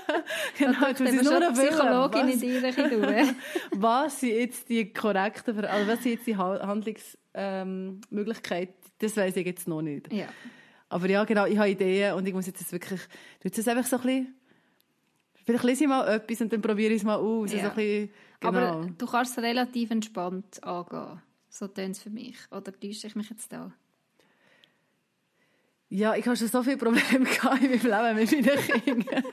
[0.58, 3.02] genau, du bist nur eine Psychologin in dir tun.
[3.72, 9.46] was sind jetzt die korrekten, also was sind jetzt die Handlungsmöglichkeiten, ähm, das weiß ich
[9.46, 10.12] jetzt noch nicht.
[10.12, 10.26] Ja.
[10.88, 13.00] Aber ja, genau, ich habe Ideen und ich muss jetzt wirklich,
[13.40, 14.35] du jetzt einfach so ein bisschen
[15.46, 17.52] Vielleicht lese ich mal etwas und dann probiere ich es mal aus.
[17.52, 17.58] Ja.
[17.58, 18.58] Also bisschen, genau.
[18.58, 21.22] Aber du kannst es relativ entspannt angehen.
[21.48, 22.36] So tönt es für mich.
[22.50, 23.72] Oder täusche ich mich jetzt da?
[25.88, 29.24] Ja, ich habe schon so viele Probleme in meinem Leben mit meinen Kindern.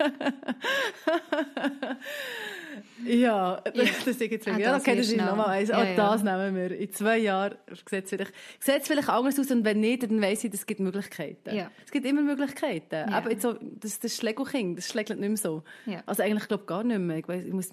[3.06, 3.74] Ja, das,
[4.06, 5.70] das ist jetzt ja, okay, das ist nochmal eins.
[5.70, 6.38] Ja, oh, das ja.
[6.38, 6.78] nehmen wir.
[6.78, 7.56] In zwei Jahren
[7.90, 10.80] sieht es vielleicht, sieht vielleicht anders aus und wenn nicht, dann weiss ich, es gibt
[10.80, 11.56] Möglichkeiten.
[11.56, 11.72] Ja.
[11.86, 13.10] Es gibt immer Möglichkeiten.
[13.10, 13.18] Ja.
[13.18, 15.64] Aber jetzt so, das, das Schlägelkind, das schlägt nicht mehr so.
[15.86, 16.04] Ja.
[16.06, 17.18] Also eigentlich, glaube gar nicht mehr.
[17.18, 17.72] Ich, weiss, ich muss,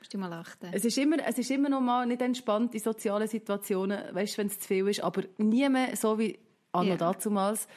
[0.00, 0.68] Musst du mal achten.
[0.72, 4.46] Es ist immer, es ist immer noch mal nicht entspannt in sozialen Situationen, weißt, wenn
[4.46, 6.38] es zu viel ist, aber nie mehr so wie
[6.72, 6.96] an yeah.
[6.96, 7.68] dazumals.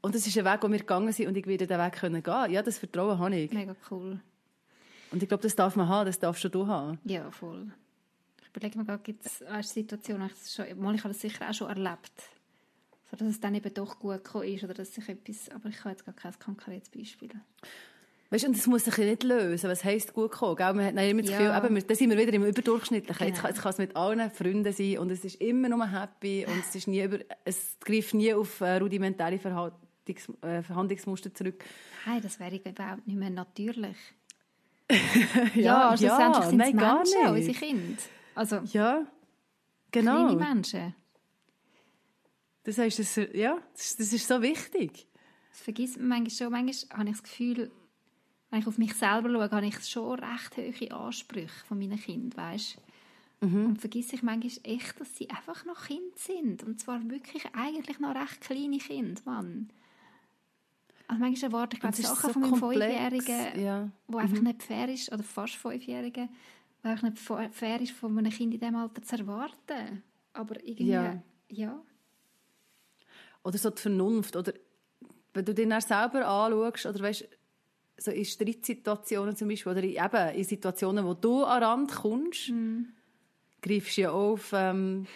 [0.00, 2.22] Und das ist ein Weg, den wir gegangen sind und ich werde den Weg können
[2.22, 2.50] gehen.
[2.50, 3.52] Ja, das Vertrauen habe ich.
[3.52, 4.18] Mega cool.
[5.12, 6.98] Und ich glaube, das darf man haben, das darfst du haben.
[7.04, 7.72] Ja, voll.
[8.42, 11.48] Ich überlege mir gerade, gibt es eine Situation, ich, schon, mal, ich habe das sicher
[11.48, 12.12] auch schon erlebt,
[13.10, 15.78] so dass es dann eben doch gut gekommen ist oder dass sich etwas, aber ich
[15.80, 17.30] habe jetzt gar kein konkretes Beispiel.
[18.30, 19.68] Weißt du, und das muss sich nicht lösen.
[19.68, 20.54] Was heisst gut kommen?
[20.54, 20.72] Gell?
[20.72, 21.38] Man hat immer das ja.
[21.38, 23.26] Gefühl, eben, da sind wir wieder im Überdurchschnittlichen.
[23.26, 23.36] Genau.
[23.36, 26.60] Jetzt, jetzt kann es mit allen Freunden sein und es ist immer nur happy und
[26.60, 31.64] es ist nie über, es greift nie auf äh, rudimentäre äh, Verhandlungsmuster zurück.
[32.06, 33.96] Nein, das wäre überhaupt nicht mehr natürlich.
[35.54, 37.48] ja, ja, schlussendlich sind nein, gar Menschen, nicht.
[37.48, 38.02] unsere Kinder.
[38.34, 39.06] Also, ja,
[39.90, 40.26] genau.
[40.26, 40.94] Kleine Menschen.
[42.64, 45.06] Das heißt, das, ja, das, das ist so wichtig.
[45.50, 46.50] Das vergisst man manchmal schon.
[46.52, 47.70] Manchmal habe ich das Gefühl,
[48.50, 52.36] wenn ich auf mich selber schaue, habe ich schon recht hohe Ansprüche von meinen Kindern,
[52.36, 52.78] weißt?
[53.40, 53.66] Mhm.
[53.66, 56.62] Und vergiss ich manchmal echt, dass sie einfach noch Kind sind.
[56.62, 59.70] Und zwar wirklich eigentlich noch recht kleine Kinder, Mann.
[61.10, 63.90] Also manchmal erwarte ich glaube Sachen so von meinem Fünfjährigen, ja.
[64.06, 64.24] wo mhm.
[64.24, 66.28] einfach nicht fair ist, oder fast Fünfjährigen,
[66.82, 70.04] wo einfach nicht fair ist, von einem Kind in diesem Alter zu erwarten.
[70.32, 71.20] Aber irgendwie, ja.
[71.48, 71.82] ja.
[73.42, 74.52] Oder so die Vernunft, oder
[75.34, 77.28] wenn du dich dann selber anschaust, oder weißt,
[77.96, 82.92] so in Streitsituationen zum Beispiel, oder eben in Situationen, wo du an Rand kommst, mhm.
[83.60, 85.08] greifst du ja auf, ähm,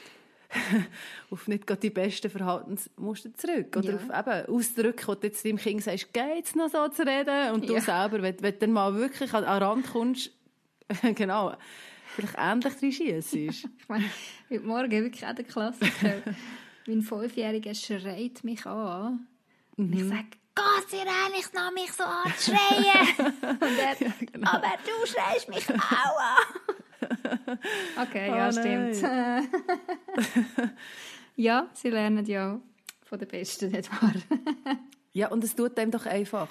[1.31, 3.77] auf nicht gerade die besten Verhaltensmuster zurück.
[3.77, 3.97] Oder ja.
[3.97, 7.53] auf eben Ausdrücke, wo du jetzt deinem Kind sagst, geht's noch so zu reden?
[7.53, 7.81] Und du ja.
[7.81, 10.31] selber, wenn, wenn du dann mal wirklich an, an Rand kommst,
[11.15, 11.57] genau,
[12.15, 13.35] vielleicht ähnlich drin schießt.
[13.35, 14.05] ich meine,
[14.51, 16.23] heute Morgen wirklich auch der Klassiker.
[16.87, 19.27] mein Fünfjähriger schreit mich an.
[19.77, 19.85] Mhm.
[19.85, 20.25] Und ich sage,
[20.55, 23.35] geht dir eigentlich noch, mich so anzuschreien?
[23.43, 24.51] Und er, ja, genau.
[24.51, 26.75] aber du schreist mich auch an.
[28.03, 28.97] okay, oh, ja, stimmt.
[31.37, 32.61] ja, sie lernen ja
[33.03, 34.15] von den Besten, nicht wahr?
[35.13, 36.49] ja, und es tut einem doch einfach.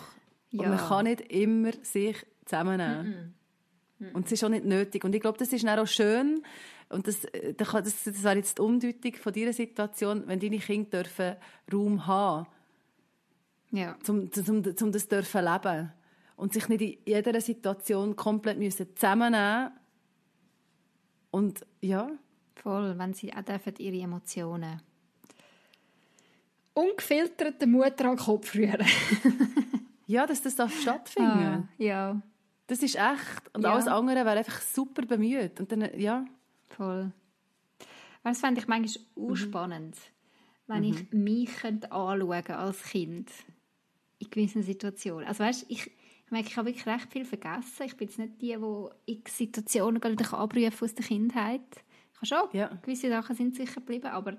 [0.52, 0.64] Ja.
[0.64, 3.34] Und man kann nicht immer sich zusammennehmen.
[4.00, 4.12] Mm -mm.
[4.14, 5.04] Und es ist auch nicht nötig.
[5.04, 6.44] Und ich glaube, das ist auch schön,
[6.90, 7.22] und das,
[7.58, 11.36] das, das wäre jetzt die Umdeutung von dieser Situation, wenn deine Kinder dürfen
[11.72, 12.46] Raum haben
[13.72, 13.98] ja.
[14.04, 15.92] zum, zum, zum das dürfen leben
[16.36, 19.72] und sich nicht in jeder Situation komplett müssen zusammennehmen
[21.34, 22.12] und ja.
[22.56, 24.80] Voll, wenn sie auch dürfen ihre Emotionen
[26.74, 28.86] ungefiltert der Mutter an den Kopf rühren.
[30.08, 31.30] ja, dass das darf stattfinden.
[31.30, 32.22] Ah, ja.
[32.68, 33.54] Das ist echt.
[33.54, 33.74] Und ja.
[33.74, 35.60] alles andere wäre einfach super bemüht.
[35.60, 36.26] Und dann, ja.
[36.70, 37.12] Voll.
[38.24, 39.36] Das fände ich manchmal auch mhm.
[39.36, 39.98] spannend,
[40.68, 40.94] wenn mhm.
[40.94, 43.30] ich mich anschauen als Kind
[44.20, 45.28] in gewissen Situationen.
[45.28, 45.92] Also weißt, ich
[46.34, 47.84] merke, ich habe wirklich recht viel vergessen.
[47.86, 51.62] Ich bin jetzt nicht die, die x Situationen gerade abrufen aus der Kindheit.
[52.12, 52.68] Ich habe schon, ja.
[52.82, 54.38] gewisse Sachen sind sicher geblieben, aber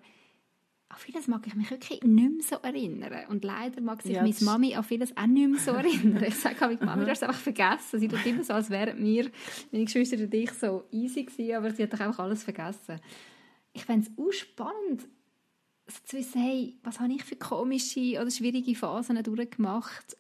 [0.89, 3.27] an vieles mag ich mich wirklich nicht mehr so erinnern.
[3.29, 6.23] Und leider mag sich ja, meine Mami an vieles auch nicht mehr so erinnern.
[6.25, 8.01] Ich sage halt, Mami, du hast es einfach vergessen.
[8.01, 9.31] Sie tut immer so, als wären wir,
[9.73, 13.01] meine Geschwister und ich, so easy gewesen, aber sie hat doch einfach alles vergessen.
[13.73, 15.09] Ich fände es auch spannend,
[15.87, 20.17] also zu wissen, hey, was habe ich für komische oder schwierige Phasen durchgemacht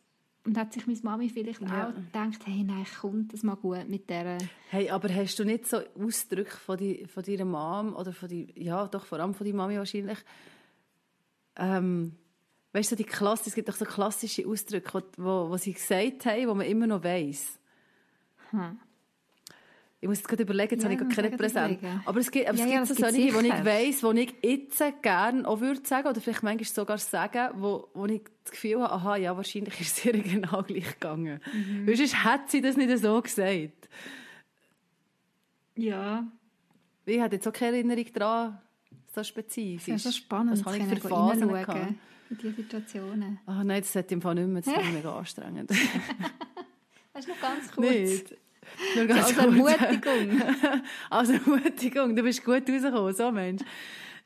[0.46, 1.88] und hat sich meine Mami vielleicht ja.
[1.88, 4.38] auch gedacht, hey, nein, kommt das mal gut mit der...
[4.70, 8.52] Hey, aber hast du nicht so Ausdrücke von, die, von deiner Mom oder von die,
[8.56, 10.18] ja, doch vor allem von deiner Mami wahrscheinlich,
[11.56, 12.16] ähm,
[12.72, 16.48] weißt du, die Klasse, es gibt doch so klassische Ausdrücke, wo, wo sie gesagt haben,
[16.48, 17.58] wo man immer noch weiss.
[18.50, 18.78] Hm.
[20.04, 21.78] Ich muss jetzt gerade überlegen, jetzt ja, habe ich gar keine präsent.
[22.04, 24.34] Aber es gibt, aber ja, es gibt ja, so solche, die ich weiss, die ich
[24.42, 28.82] jetzt gerne auch würde sagen, oder vielleicht manchmal sogar sagen, wo, wo ich das Gefühl
[28.82, 31.40] habe, aha, ja, wahrscheinlich ist es ihr genau gleich gegangen.
[31.54, 31.86] Mhm.
[31.86, 33.88] Weil sonst hat sie das nicht so gesagt.
[35.74, 36.26] Ja.
[37.06, 38.60] Ich habe jetzt auch keine Erinnerung daran,
[39.14, 39.86] so spezifisch.
[39.86, 40.52] Das ist ja so spannend.
[40.52, 41.48] Was habe ich für Phasen?
[41.48, 43.38] In diese Situationen.
[43.46, 44.60] Oh, nein, das hat im Fall nicht mehr.
[44.60, 45.70] Das ist mega anstrengend.
[45.70, 45.78] das
[47.24, 47.88] ist noch ganz kurz.
[47.88, 48.43] Nicht.
[48.96, 50.42] Nur ganz als Ermutigung.
[51.10, 52.16] als Ermutigung.
[52.16, 53.62] Du bist gut rausgekommen, so Mensch.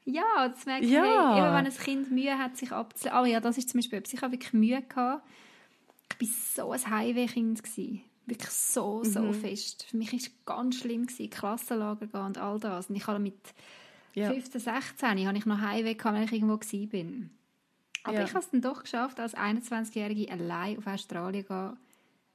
[0.04, 1.02] Ja, das merke ja.
[1.36, 1.42] ich.
[1.42, 3.20] Wenn ein Kind Mühe hat, sich abzulenken.
[3.22, 4.02] Oh ja, das ist zum Beispiel.
[4.10, 5.22] Ich habe wirklich Mühe gehabt.
[6.20, 7.62] Ich war so ein Highway-Kind.
[8.26, 9.34] Wirklich so, so mhm.
[9.34, 9.86] fest.
[9.88, 12.88] Für mich war es ganz schlimm, gewesen, Klassenlager gehen und all das.
[12.88, 13.38] Und ich habe mit
[14.14, 14.30] ja.
[14.30, 17.28] 15, 16 habe ich noch Highway gehabt, wenn ich irgendwo war.
[18.04, 18.24] Aber ja.
[18.24, 21.76] ich habe es dann doch geschafft, als 21-Jährige allein auf Australien zu gehen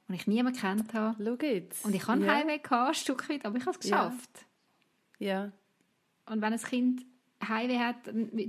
[0.08, 1.16] und ich niemanden kennt habe.
[1.24, 1.84] Schau jetzt.
[1.84, 2.42] Und ich hatte ja.
[2.42, 4.46] Gehabt, ein Stück weit, aber ich habe es geschafft.
[5.18, 5.44] Ja.
[5.46, 5.52] ja.
[6.26, 7.06] Und wenn ein Kind
[7.46, 7.96] Highway hat,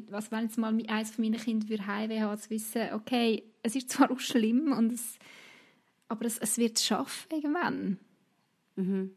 [0.10, 3.76] was wenn jetzt mal eines von meinen Kindern für Highway hat, zu wissen, okay, es
[3.76, 5.18] ist zwar auch schlimm, und es,
[6.08, 8.00] aber es, es wird es schaffen irgendwann.
[8.76, 9.12] Mhm.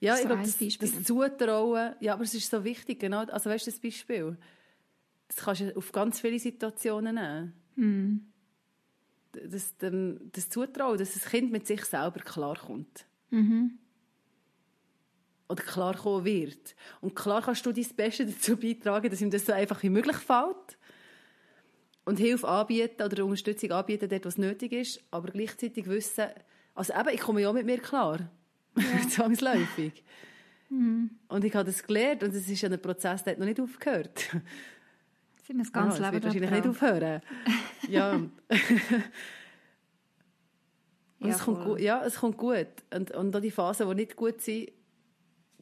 [0.00, 3.50] Ja, so ich glaube, das, das Zutrauen, ja, aber es ist so wichtig, genau, also
[3.50, 4.36] weißt du, das Beispiel,
[5.28, 7.52] das kannst du auf ganz viele Situationen nehmen.
[7.76, 8.29] Mhm
[9.32, 13.06] das, das Zutrauen, dass das Kind mit sich selber klarkommt.
[13.30, 13.78] Mhm.
[15.48, 16.74] Oder klarkommen wird.
[17.00, 20.16] Und klar kannst du dein Bestes dazu beitragen, dass ihm das so einfach wie möglich
[20.16, 20.78] fällt.
[22.04, 25.02] Und Hilfe anbieten oder Unterstützung anbieten, dort, was nötig ist.
[25.10, 26.26] Aber gleichzeitig wissen,
[26.74, 28.30] also eben, ich komme ja auch mit mir klar.
[28.76, 29.08] Ja.
[29.08, 30.04] Zwangsläufig.
[30.70, 31.10] Mhm.
[31.28, 34.30] Und ich habe das gelernt und es ist ein Prozess, der hat noch nicht aufgehört.
[35.50, 37.22] Sie müssen ganz ja, Leben wahrscheinlich nicht aufhören.
[37.88, 38.20] ja.
[41.18, 42.68] ja, es kommt gut, ja, es kommt gut.
[42.94, 44.70] Und, und auch die Phasen, die nicht gut sind,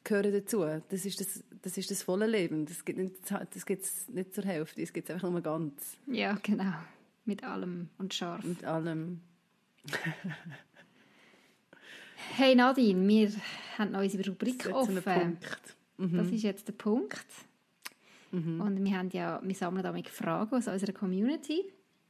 [0.05, 0.67] gehören dazu.
[0.91, 2.67] Das ist das, das, ist das volle Leben.
[2.67, 5.97] Das gibt es nicht zur Hälfte, es gibt es einfach nur ganz.
[6.07, 6.75] Ja, genau.
[7.25, 8.45] Mit allem und scharf.
[8.45, 9.23] Mit allem.
[12.37, 13.33] Hey Nadine, wir
[13.79, 15.39] haben noch unsere Rubrik offen.
[15.97, 16.15] Mhm.
[16.19, 17.25] Das ist jetzt der Punkt.
[18.31, 18.61] Mhm.
[18.61, 21.65] Und wir, haben ja, wir sammeln damit Fragen aus unserer Community.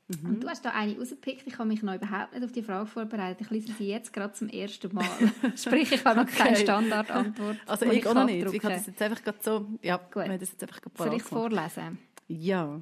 [0.08, 0.30] Mhm.
[0.30, 1.46] Und du hast da eine rausgepickt.
[1.46, 3.42] Ich habe mich noch überhaupt nicht auf die Frage vorbereitet.
[3.42, 5.04] Ich lese sie jetzt gerade zum ersten Mal.
[5.56, 6.36] Sprich, ich habe noch okay.
[6.36, 7.58] keine Standardantwort.
[7.66, 8.46] Also ich, ich auch noch nicht.
[8.52, 9.66] Ich habe das jetzt einfach gerade so...
[9.82, 10.28] Ja, Gut.
[10.28, 11.98] Das jetzt einfach Soll ich vorlesen?
[12.26, 12.80] Ja.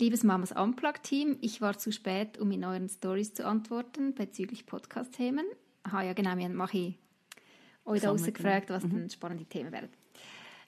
[0.00, 5.44] Liebes Mamas Unplugged-Team, ich war zu spät, um in euren Stories zu antworten bezüglich Podcast-Themen.
[5.84, 6.60] Aha, ja genau, wir haben
[7.84, 8.90] euch da gefragt, was mhm.
[8.90, 9.88] denn spannende Themen wären.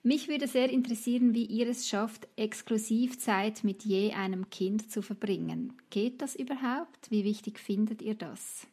[0.06, 5.72] Mich würde sehr interessieren, wie ihr es schafft, Exklusivzeit mit je einem Kind zu verbringen.
[5.90, 7.10] Geht das überhaupt?
[7.10, 8.68] Wie wichtig findet ihr das?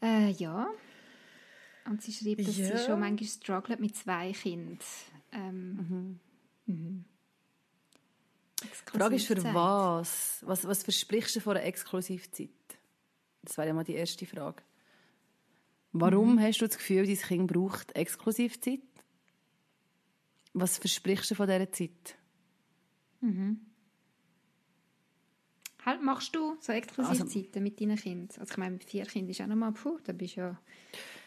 [0.00, 0.68] Äh, ja.
[1.84, 2.78] Und sie schrieb, dass ja.
[2.78, 4.78] sie schon manchmal struggelt mit zwei Kindern.
[5.32, 6.20] Ähm, mhm.
[6.66, 7.04] Mhm.
[8.62, 10.44] Die Frage ist für was?
[10.46, 10.64] was?
[10.64, 12.50] Was versprichst du von einer Exklusivzeit?
[13.42, 14.62] Das wäre ja mal die erste Frage.
[15.90, 16.40] Warum mhm.
[16.40, 18.78] hast du das Gefühl, dein Kind braucht Exklusivzeit?
[20.52, 22.16] Was versprichst du von dieser Zeit?
[23.20, 23.60] Mhm.
[25.84, 28.28] Halt, machst du so Exklusivzeiten also, mit deinen Kindern?
[28.38, 30.60] Also ich meine, mit vier Kindern ist auch nochmal, puh, da bist du ja...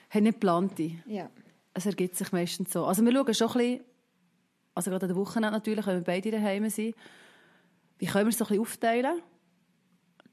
[0.10, 0.92] Hey, nicht geplante.
[1.08, 1.30] Ja.
[1.74, 2.86] Es ergibt sich meistens so.
[2.86, 3.86] Also wir schauen schon ein bisschen,
[4.76, 6.96] also gerade an der Woche natürlich, wenn wir beide daheim sind,
[7.98, 9.22] wie können wir es so ein bisschen aufteilen?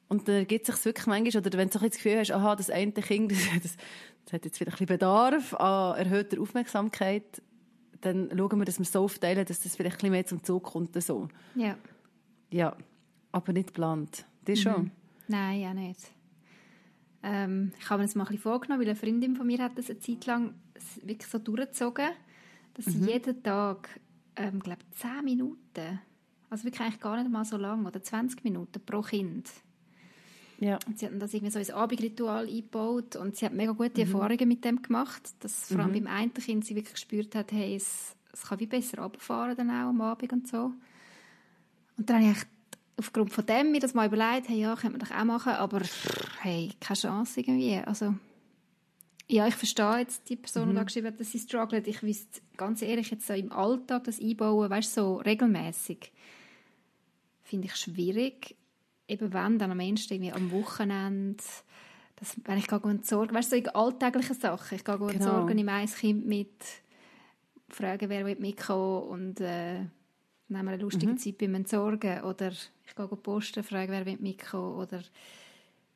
[0.09, 2.33] Und dann ergibt es sich wirklich manchmal, oder wenn du so ein das Gefühl hast,
[2.33, 3.33] aha, das eine Kind,
[3.63, 3.77] das,
[4.25, 7.41] das hat jetzt vielleicht ein bisschen Bedarf an erhöhter Aufmerksamkeit,
[8.01, 10.63] dann schauen wir, dass wir so aufteilen, dass das vielleicht ein bisschen mehr zum Zug
[10.65, 11.01] kommt.
[11.03, 11.29] So.
[11.55, 11.77] Ja.
[12.51, 12.77] Ja,
[13.33, 14.25] aber nicht geplant.
[14.45, 14.63] Das mhm.
[14.63, 14.91] schon?
[15.29, 16.01] Nein, ja nicht.
[17.23, 19.77] Ähm, ich habe mir das mal ein bisschen vorgenommen, weil eine Freundin von mir hat
[19.77, 20.55] das eine Zeit lang
[21.03, 22.09] wirklich so durchgezogen,
[22.75, 23.09] dass sie mhm.
[23.09, 24.01] jeden Tag,
[24.37, 26.01] ähm, glaube 10 Minuten,
[26.49, 29.51] also wirklich eigentlich gar nicht mal so lang, oder 20 Minuten pro Kind,
[30.61, 30.79] ja.
[30.87, 34.13] Und sie hatten das irgendwie so als Abendritual eingebaut und sie hat mega gute mhm.
[34.13, 36.05] Erfahrungen mit dem gemacht, dass vor allem mhm.
[36.05, 39.71] beim einen Kind sie wirklich gespürt hat, hey, es, es kann wie besser runterfahren dann
[39.71, 40.73] auch am Abend und so.
[41.97, 42.47] Und dann habe ich
[42.97, 45.81] aufgrund von dem mir das mal überlegt, hey, ja, könnte man doch auch machen, aber
[46.41, 47.77] hey, keine Chance irgendwie.
[47.77, 48.15] Also,
[49.29, 50.77] ja, ich verstehe jetzt die Person, die mhm.
[50.77, 51.87] da geschrieben hat, dass sie struggelt.
[51.89, 56.13] Ich wüsste ganz ehrlich jetzt so im Alltag das einbauen, weißt so regelmäßig
[57.51, 58.55] finde ich schwierig
[59.11, 61.43] eben wenn, dann am Ende irgendwie am Wochenende,
[62.17, 65.13] das, wenn ich gehe und sorge, weißt du, so alltägliche Sachen, ich gehe genau.
[65.13, 66.63] und sorge, nehme ein Kind mit,
[67.69, 69.81] frage, wer will mitkommen und äh,
[70.49, 71.19] nehme eine lustige mhm.
[71.19, 75.03] Zeit beim Entsorgen oder ich gehe posten, frage, wer will mitkommen oder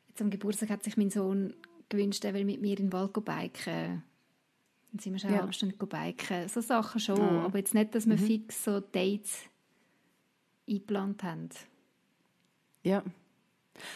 [0.09, 1.55] jetzt am Geburtstag hat sich mein Sohn
[1.89, 4.03] gewünscht, er will mit mir in den Wald biken.
[4.93, 5.37] Dann sind wir schon ja.
[5.37, 6.49] eine halbe Stunde biken.
[6.49, 7.45] So Sachen schon, ja.
[7.45, 8.27] aber jetzt nicht, dass wir mhm.
[8.27, 9.43] fix so Dates
[10.69, 11.51] eingeplant haben.
[12.85, 13.03] Ja.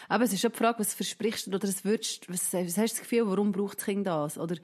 [0.09, 2.95] Aber es ist schon die Frage, was versprichst du oder was, würdest, was, was hast
[2.95, 4.39] du das Gefühl, warum braucht das Kind das?
[4.39, 4.57] Oder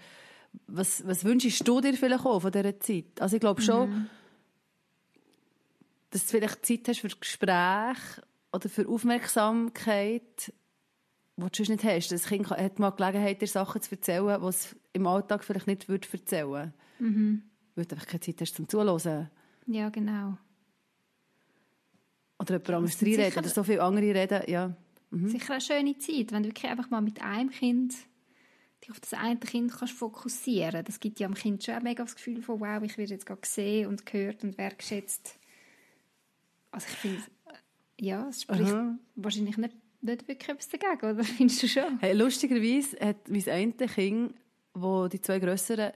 [0.66, 3.20] was, was wünschst du dir vielleicht auch von dieser Zeit?
[3.20, 4.06] Also ich glaube schon, mhm.
[6.10, 8.22] dass du vielleicht Zeit hast für Gespräche
[8.52, 10.52] oder für Aufmerksamkeit,
[11.36, 12.12] die du sonst nicht hast.
[12.12, 15.88] Das Kind hat mal Gelegenheit, dir Sachen zu erzählen, die es im Alltag vielleicht nicht
[15.88, 16.72] würde erzählen würde.
[16.98, 17.42] Mhm.
[17.74, 19.30] Weil du einfach keine Zeit hast zum Zuhören.
[19.66, 20.38] Ja, genau.
[22.38, 24.76] Oder jemand anderes reinreden oder so viele andere reden, ja.
[25.10, 25.28] Mhm.
[25.28, 27.94] Sicher eine schöne Zeit, wenn du wirklich einfach mal mit einem Kind
[28.82, 32.16] dich auf das eine Kind kannst fokussieren Das gibt ja am Kind schon mega das
[32.16, 35.38] Gefühl von, wow, ich werde jetzt gerade gesehen und gehört und wertschätzt.
[36.70, 37.22] Also ich finde,
[38.00, 38.98] ja, es spricht Aha.
[39.14, 41.98] wahrscheinlich nicht, nicht wirklich etwas dagegen, oder findest du schon?
[42.00, 44.34] Hey, lustigerweise hat mein eine Kind,
[44.74, 45.92] wo die zwei grösseren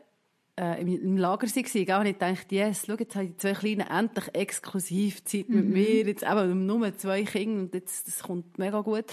[0.59, 3.87] äh, im, im Lager waren, und ich dachte, yes, schau, jetzt haben die zwei Kleinen
[3.87, 5.73] endlich exklusiv Zeit mit mhm.
[5.73, 9.05] mir, jetzt eben nur zwei Kinder und jetzt, das kommt mega gut.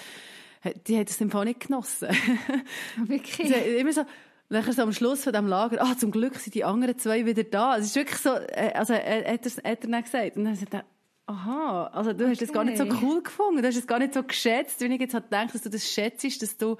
[0.87, 2.09] Die hat es im Fall nicht genossen.
[3.05, 3.47] Wirklich?
[3.47, 4.01] Sie immer so,
[4.49, 7.43] nachher so am Schluss von diesem Lager, ah, zum Glück sind die anderen zwei wieder
[7.43, 7.77] da.
[7.77, 10.37] Es ist wirklich so, äh, also er, hat, er, hat er dann gesagt.
[10.37, 10.85] Und dann hat er
[11.27, 12.31] aha, also du okay.
[12.31, 14.93] hast das gar nicht so cool gefunden, du hast es gar nicht so geschätzt, wie
[14.93, 16.77] ich jetzt halt denke, dass du das schätzt, dass du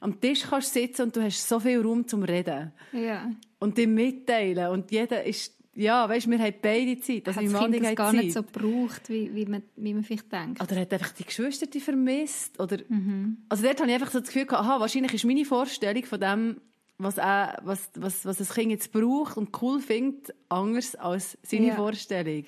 [0.00, 2.72] am Tisch kannst sitzen und du hast so viel Raum zum Reden.
[2.92, 3.30] Ja.
[3.64, 4.68] Und dir mitteilen.
[4.68, 7.26] Und jeder ist, ja, weißt, wir haben beide Zeit.
[7.26, 8.24] Also hat das Kind das gar Zeit.
[8.24, 10.62] nicht so gebraucht, wie, wie, man, wie man vielleicht denkt.
[10.62, 12.60] Oder hat einfach die Geschwister die vermisst.
[12.60, 13.38] Oder, mhm.
[13.48, 16.20] Also dort habe ich einfach so das Gefühl gehabt, aha, wahrscheinlich ist meine Vorstellung von
[16.20, 16.60] dem,
[16.98, 21.68] was, er, was, was, was das Kind jetzt braucht und cool findet, anders als seine
[21.68, 21.74] ja.
[21.74, 22.44] Vorstellung.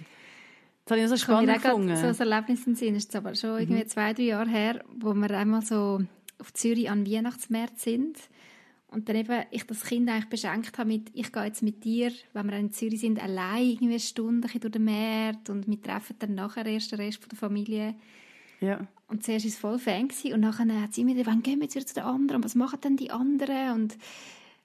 [0.84, 1.96] Das habe ich so spannend gefunden.
[1.96, 3.88] So ein Erlebnis im Sinn ist aber schon irgendwie mhm.
[3.88, 6.02] zwei, drei Jahre her, wo wir einmal so
[6.38, 8.18] auf Zürich an Weihnachtsmärkten sind
[8.88, 12.12] und dann eben ich das Kind eigentlich beschenkt habe mit, ich gehe jetzt mit dir,
[12.32, 16.16] wenn wir in Zürich sind, allein irgendwie eine Stunde durch den Markt und wir treffen
[16.18, 17.94] dann nachher erst den Rest von der Familie.
[18.60, 18.86] Ja.
[19.08, 21.58] Und zuerst war es voll Fan gewesen, und nachher hat sie immer gesagt, wann gehen
[21.58, 22.36] wir jetzt wieder zu den anderen?
[22.36, 23.72] Und was machen denn die anderen?
[23.72, 23.98] Und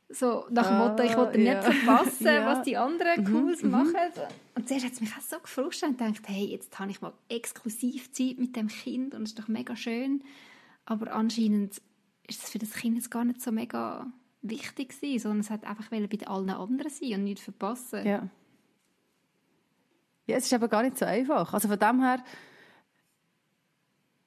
[0.09, 1.53] so nach dem Motto, ich wollte ja.
[1.53, 2.45] nicht verpassen, ja.
[2.45, 3.95] was die anderen mhm, Cooles mhm, machen.
[4.55, 7.13] Und zuerst hat es mich auch so gefrustet und gedacht, hey, jetzt habe ich mal
[7.29, 10.23] exklusiv Zeit mit dem Kind und es ist doch mega schön.
[10.85, 11.81] Aber anscheinend
[12.27, 14.07] ist es für das Kind jetzt gar nicht so mega
[14.41, 18.05] wichtig gewesen, sondern es hat einfach bei allen anderen sein und nichts verpassen.
[18.05, 18.29] Ja.
[20.27, 21.53] Ja, es ist aber gar nicht so einfach.
[21.53, 22.23] Also von dem her,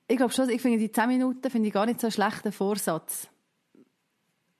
[0.06, 2.52] ich glaube schon, ich finde die 10 Minuten finde ich gar nicht so einen schlechten
[2.52, 3.28] Vorsatz.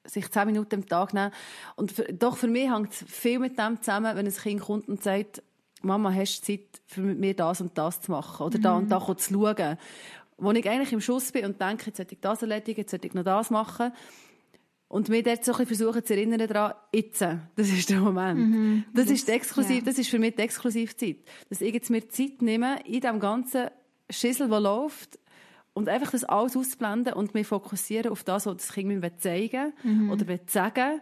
[0.04, 1.32] Sich 10 Minuten am Tag nehmen.
[1.76, 4.88] Und für, doch für mich hängt es viel mit dem zusammen, wenn ein Kind kommt
[4.88, 5.42] und sagt,
[5.82, 8.46] Mama, hast du Zeit, für mit mir das und das zu machen?
[8.46, 8.62] Oder mhm.
[8.62, 9.78] da und da zu schauen?
[10.36, 13.06] Wo ich eigentlich im Schuss bin und denke, jetzt sollte ich das erledigen, jetzt sollte
[13.06, 13.92] ich noch das machen.
[14.88, 18.38] Und mir dort so ein bisschen versuchen zu erinnern daran, jetzt, das ist der Moment.
[18.38, 18.84] Mhm.
[18.94, 19.82] Das, das, ist exklusiv, ja.
[19.82, 21.16] das ist für mich die Exklusivzeit.
[21.48, 23.68] Dass ich jetzt mir Zeit nehme, in dem ganzen
[24.10, 25.18] Schissel, der läuft,
[25.74, 29.72] und einfach das alles ausblenden und mich fokussieren auf das, was das Kind mir zeigen
[29.82, 30.10] mhm.
[30.10, 31.00] oder sagen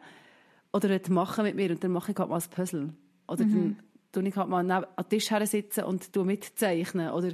[0.72, 1.70] oder machen mit mir.
[1.70, 2.89] Und dann mache ich halt mal ein Puzzle.
[3.28, 3.76] Oder mhm.
[4.12, 7.11] dann tue ich halt mal an den Tisch sitzen und mitzeichnen.
[7.11, 7.33] Oder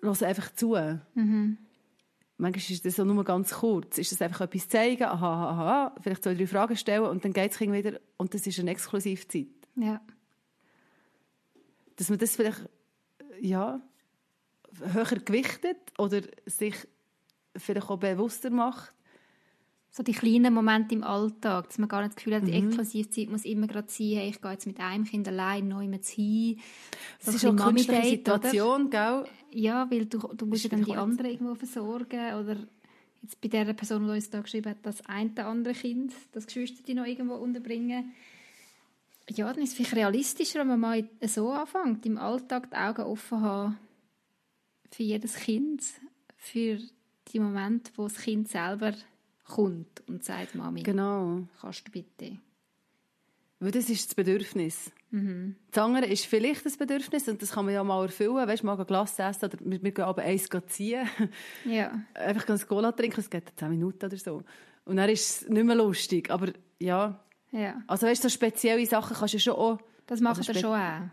[0.00, 0.76] höre einfach zu.
[1.14, 1.58] Mhm.
[2.38, 3.96] Manchmal ist das auch nur ganz kurz.
[3.98, 7.32] Ist das einfach etwas zeigen, aha, aha, aha, vielleicht zwei, drei Fragen stellen und dann
[7.32, 9.46] geht es wieder und das ist eine Exklusivzeit.
[9.76, 10.00] Ja.
[11.96, 12.68] Dass man das vielleicht,
[13.40, 13.80] ja,
[14.92, 16.74] höher gewichtet oder sich
[17.56, 18.92] vielleicht auch bewusster macht.
[19.96, 22.68] So die kleinen Momente im Alltag, dass man gar nicht das Gefühl hat, die mhm.
[22.68, 26.04] Exklusivzeit muss immer gerade sein, hey, ich gehe jetzt mit einem Kind allein neu mit
[26.04, 26.60] hin.
[27.24, 29.22] Das ist auch eine künstliche Situation, oder?
[29.22, 29.62] gell?
[29.62, 32.58] Ja, weil du, du musst ja dann die anderen irgendwo versorgen oder
[33.22, 36.82] jetzt bei der Person, die uns da geschrieben hat, das eine andere Kind, das Geschwister
[36.86, 38.12] die noch irgendwo unterbringen.
[39.30, 43.00] Ja, dann ist es vielleicht realistischer, wenn man mal so anfängt, im Alltag die Augen
[43.00, 43.78] offen haben
[44.90, 45.82] für jedes Kind,
[46.36, 46.80] für
[47.32, 48.92] die Momente, wo das Kind selber
[49.46, 51.46] kommt und sagt, Mami, genau.
[51.60, 52.38] kannst du bitte?
[53.58, 54.90] Weil das ist das Bedürfnis.
[55.10, 55.56] Mhm.
[55.70, 58.46] Das andere ist vielleicht das Bedürfnis und das kann man ja mal erfüllen.
[58.46, 61.08] Weißt du, mal ein Glas essen oder wir, wir gehen aber eins ziehen.
[61.64, 61.98] Ja.
[62.14, 64.42] Einfach ganz Cola trinken, es geht 10 Minuten oder so.
[64.84, 66.30] Und dann ist es nicht mehr lustig.
[66.30, 67.18] Aber ja.
[67.50, 67.82] ja.
[67.86, 69.78] Also weißt du, so spezielle Sachen kannst du schon auch...
[70.06, 71.10] Das macht also er schon auch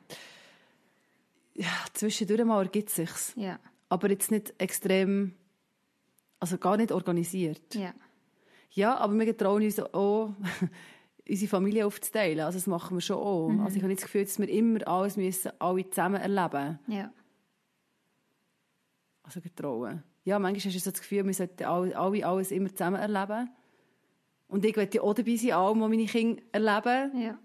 [1.55, 3.09] ja, zwischendurch mal ergibt es sich.
[3.36, 3.59] Ja.
[3.89, 5.34] Aber jetzt nicht extrem,
[6.39, 7.75] also gar nicht organisiert.
[7.75, 7.93] Ja.
[8.74, 10.34] Ja, aber wir trauen uns auch,
[11.30, 12.41] unsere Familie aufzuteilen.
[12.41, 13.49] Also das machen wir schon auch.
[13.49, 13.61] Mhm.
[13.61, 17.13] Also ich habe nicht das Gefühl, dass wir immer alles müssen, alle zusammen erleben Ja.
[19.24, 20.03] Also getrauen.
[20.26, 23.49] Ja, manchmal hast du so das Gefühl, wir sollten alle, alle alles immer zusammen erleben.
[24.47, 27.21] Und ich möchte auch dabei sein, allem, was meine Kinder erleben.
[27.21, 27.39] Ja.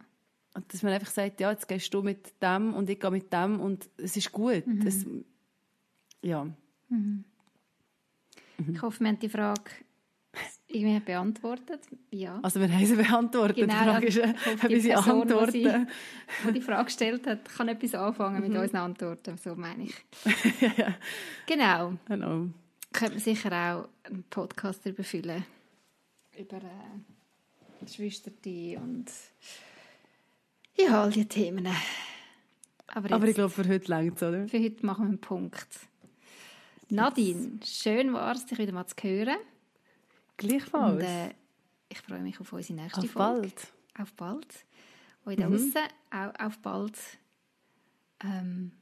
[0.55, 3.33] Und dass man einfach sagt, ja, jetzt gehst du mit dem und ich gehe mit
[3.33, 4.67] dem und es ist gut.
[4.67, 4.85] Mhm.
[4.85, 5.07] Das,
[6.23, 6.49] ja.
[6.89, 7.25] Mhm.
[8.73, 9.71] Ich hoffe, wir haben die Frage
[10.69, 11.81] irgendwie beantwortet.
[12.11, 12.39] Ja.
[12.43, 13.57] Also wir haben sie beantwortet.
[13.57, 14.37] Genau, die Frage ist, haben
[14.69, 15.53] wir sie Antworten?
[15.53, 18.61] Die, die Frage gestellt hat, kann etwas anfangen mit mhm.
[18.61, 19.39] unseren Antworten.
[19.39, 19.95] So meine ich.
[20.77, 20.95] ja.
[21.47, 21.95] Genau.
[22.07, 22.49] Genau.
[22.93, 25.45] Könnte man sicher auch einen Podcast darüber füllen.
[26.39, 28.31] Über äh, Schwester
[28.83, 29.07] und
[30.77, 31.67] ja, all diese Themen.
[32.89, 34.47] Aber, Aber ich glaube, für heute längt es, oder?
[34.49, 35.69] Für heute machen wir einen Punkt.
[36.91, 39.37] Nadine, schön war es, dich wieder mal zu hören.
[40.39, 40.95] Gleichfalls.
[40.95, 41.35] Und, äh,
[41.91, 43.41] ich freue mich auf unsere nächste auf Folge.
[43.41, 43.73] Bald.
[43.99, 44.67] Auf bald.
[45.25, 45.73] Und da mhm.
[46.11, 46.99] auch auf bald.
[48.25, 48.73] Ähm,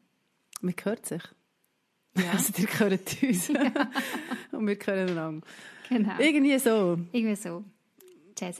[0.60, 1.22] man hört sich.
[1.22, 2.24] Ja.
[2.32, 3.48] Also, ihr hört uns.
[3.48, 3.90] Ja.
[4.52, 5.46] Und wir hören einander.
[5.88, 6.18] Genau.
[6.18, 6.98] Irgendwie so.
[7.12, 7.64] Irgendwie so.
[8.34, 8.58] Tschüss.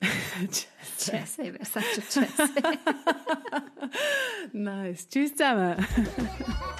[0.00, 2.52] Jesse, wer sagt schon Jesse?
[4.52, 5.08] nice.
[5.08, 5.84] Tschüss zusammen.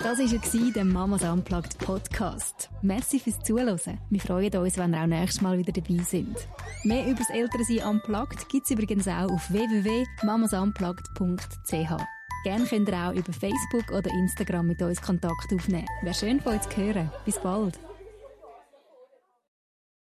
[0.02, 2.68] das war der Mamas Unplugged Podcast.
[2.82, 3.98] Merci fürs Zuhören.
[4.10, 6.36] Wir freuen uns, wenn ihr auch nächstes Mal wieder dabei sind.
[6.84, 12.04] Mehr über das Elternsein Unplugged gibt es übrigens auch auf www.mamasunplugged.ch.
[12.44, 15.88] Gerne könnt ihr auch über Facebook oder Instagram mit uns Kontakt aufnehmen.
[16.02, 17.10] Wäre schön von euch zu hören.
[17.24, 17.80] Bis bald.